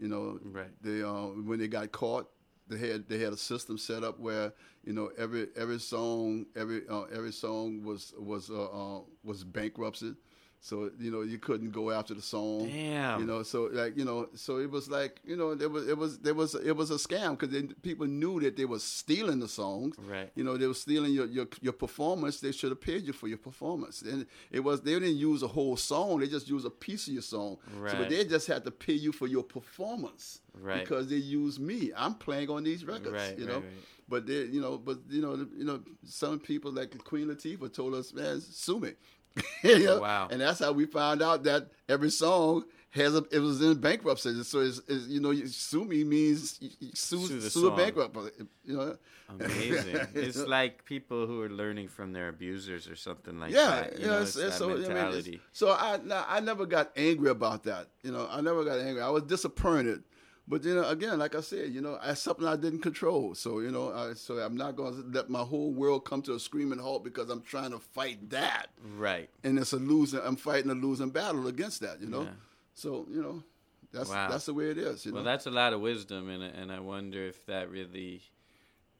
[0.00, 0.70] You know, Right.
[0.82, 2.30] they uh, when they got caught,
[2.70, 4.52] they had they had a system set up where
[4.84, 8.64] you know every every song every uh, every song was was uh,
[8.98, 10.16] uh, was bankrupted.
[10.62, 12.68] So you know you couldn't go after the song.
[12.68, 13.20] Damn.
[13.20, 15.96] You know, so like you know, so it was like you know, there was it
[15.96, 19.48] was there was it was a scam because people knew that they were stealing the
[19.48, 19.96] songs.
[19.98, 20.30] Right.
[20.34, 22.40] You know, they were stealing your your, your performance.
[22.40, 24.02] They should have paid you for your performance.
[24.02, 26.20] And it was they didn't use a whole song.
[26.20, 27.56] They just used a piece of your song.
[27.72, 27.96] So Right.
[27.98, 30.40] but they just had to pay you for your performance.
[30.60, 30.80] Right.
[30.80, 31.90] Because they use me.
[31.96, 33.12] I'm playing on these records.
[33.12, 33.60] Right, You right, know.
[33.60, 33.86] right.
[34.08, 37.94] But they, you know, but you know, you know, some people like Queen Latifah told
[37.94, 38.90] us, man, sue me.
[39.62, 40.00] You oh, know?
[40.00, 40.28] Wow.
[40.30, 44.42] And that's how we found out that every song has a, it was in bankruptcy.
[44.42, 46.58] So it's, it's you know, sue me means
[46.94, 48.16] sue Sue the sue a bankrupt.
[48.16, 48.22] Uh,
[48.64, 48.96] you know.
[49.28, 49.96] Amazing.
[50.14, 53.98] it's like people who are learning from their abusers or something like yeah, that.
[53.98, 54.10] You yeah.
[54.10, 55.40] know, it's, it's that so, I mean, mentality.
[55.52, 55.98] so I,
[56.28, 57.88] I never got angry about that.
[58.02, 59.02] You know, I never got angry.
[59.02, 60.02] I was disappointed.
[60.50, 63.36] But you know, again, like I said, you know, that's something I didn't control.
[63.36, 66.34] So you know, I, so I'm not going to let my whole world come to
[66.34, 68.66] a screaming halt because I'm trying to fight that,
[68.98, 69.30] right.
[69.44, 70.20] and it's a losing.
[70.24, 72.00] I'm fighting a losing battle against that.
[72.00, 72.30] You know, Yeah.
[72.74, 73.44] so you know,
[73.92, 74.28] that's Wow.
[74.28, 75.06] that's the way it is.
[75.06, 78.22] You Well, know, that's a lot of wisdom, and and I wonder if that really.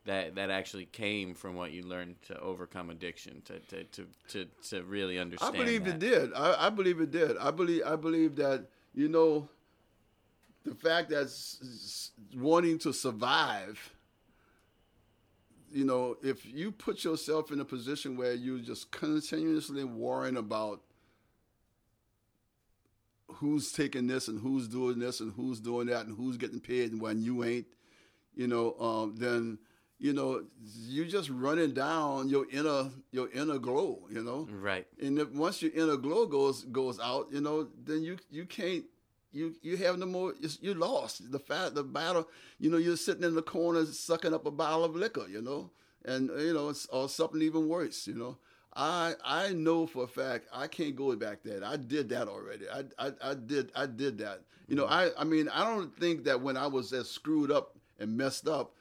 [0.06, 4.46] That, that actually came from what you learned to overcome addiction to to, to, to,
[4.70, 5.54] to really understand.
[5.54, 5.96] I believe that.
[5.96, 6.32] it did.
[6.32, 7.36] I, I believe it did.
[7.36, 8.64] I believe I believe that
[8.94, 9.46] you know
[10.64, 13.94] the fact that s- s- wanting to survive.
[15.72, 20.80] You know, if you put yourself in a position where you're just continuously worrying about
[23.34, 26.90] who's taking this and who's doing this and who's doing that and who's getting paid
[26.92, 27.66] and when you ain't,
[28.34, 29.58] you know, um, then
[29.98, 30.42] you know
[30.86, 34.00] you're just running down your inner your inner glow.
[34.10, 34.86] You know, Right.
[35.00, 38.84] and if, once your inner glow goes goes out, you know, then you you can't
[39.32, 40.34] you you have no more.
[40.60, 42.28] You lost the fact the battle.
[42.58, 45.26] You know, you're sitting in the corner sucking up a bottle of liquor.
[45.28, 45.70] You know,
[46.04, 48.06] and you know, it's, or something even worse.
[48.06, 48.38] You know,
[48.74, 51.60] I I know for a fact I can't go back there.
[51.64, 52.66] I did that already.
[52.68, 54.42] I I, I did I did that.
[54.68, 57.76] You know, I I mean I don't think that when I was as screwed up
[57.98, 58.74] and messed up.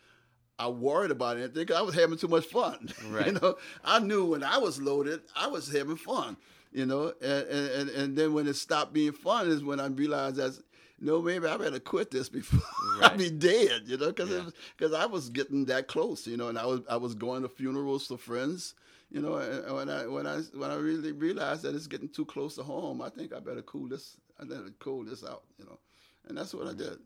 [0.57, 2.89] I worried about anything I was having too much fun.
[3.09, 3.27] Right.
[3.27, 6.35] you know, I knew when I was loaded, I was having fun.
[6.71, 10.35] You know, and and, and then when it stopped being fun is when I realized
[10.37, 10.57] that
[11.01, 12.59] no, maybe I better quit this before
[13.01, 13.17] I Right.
[13.17, 13.83] be dead.
[13.85, 14.49] You know, because Yeah.
[14.77, 16.27] because I was getting that close.
[16.27, 18.75] You know, and I was I was going to funerals for friends.
[19.11, 22.25] You know, and when I when I when I really realized that it's getting too
[22.25, 24.17] close to home, I think I better cool this.
[24.39, 25.43] I better cool this out.
[25.57, 25.79] You know,
[26.27, 26.77] and that's what I mm-hmm.
[26.79, 26.99] did.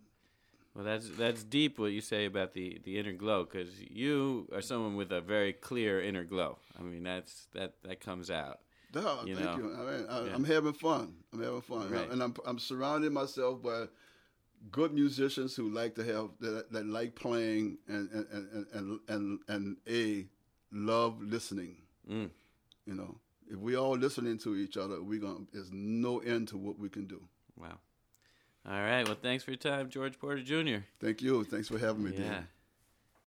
[0.76, 4.62] Well, that's that's deep what you say about the, the inner glow because you are
[4.62, 6.58] someone with a very clear inner glow.
[6.78, 8.60] I mean, that's that that comes out.
[8.94, 9.58] No, You thank know.
[9.58, 9.74] you.
[9.76, 10.36] I mean, I, Yeah.
[10.36, 11.16] I'm having fun.
[11.34, 12.10] I'm having fun, Right.
[12.12, 13.88] and I'm I'm surrounding myself by
[14.72, 19.40] good musicians who like to have that, that like playing and and, and and and
[19.48, 20.28] and a
[20.72, 21.78] love listening.
[22.10, 22.30] Mm.
[22.86, 23.18] You know,
[23.50, 26.90] if we all listening to each other, we gonna there's no end to what we
[26.90, 27.22] can do.
[27.58, 27.80] Wow.
[28.66, 29.06] All right.
[29.06, 30.84] Well, thanks for your time, George Porter Jr.
[31.00, 31.44] Thank you.
[31.44, 32.22] Thanks for having me, Dan.
[32.22, 32.42] Yeah.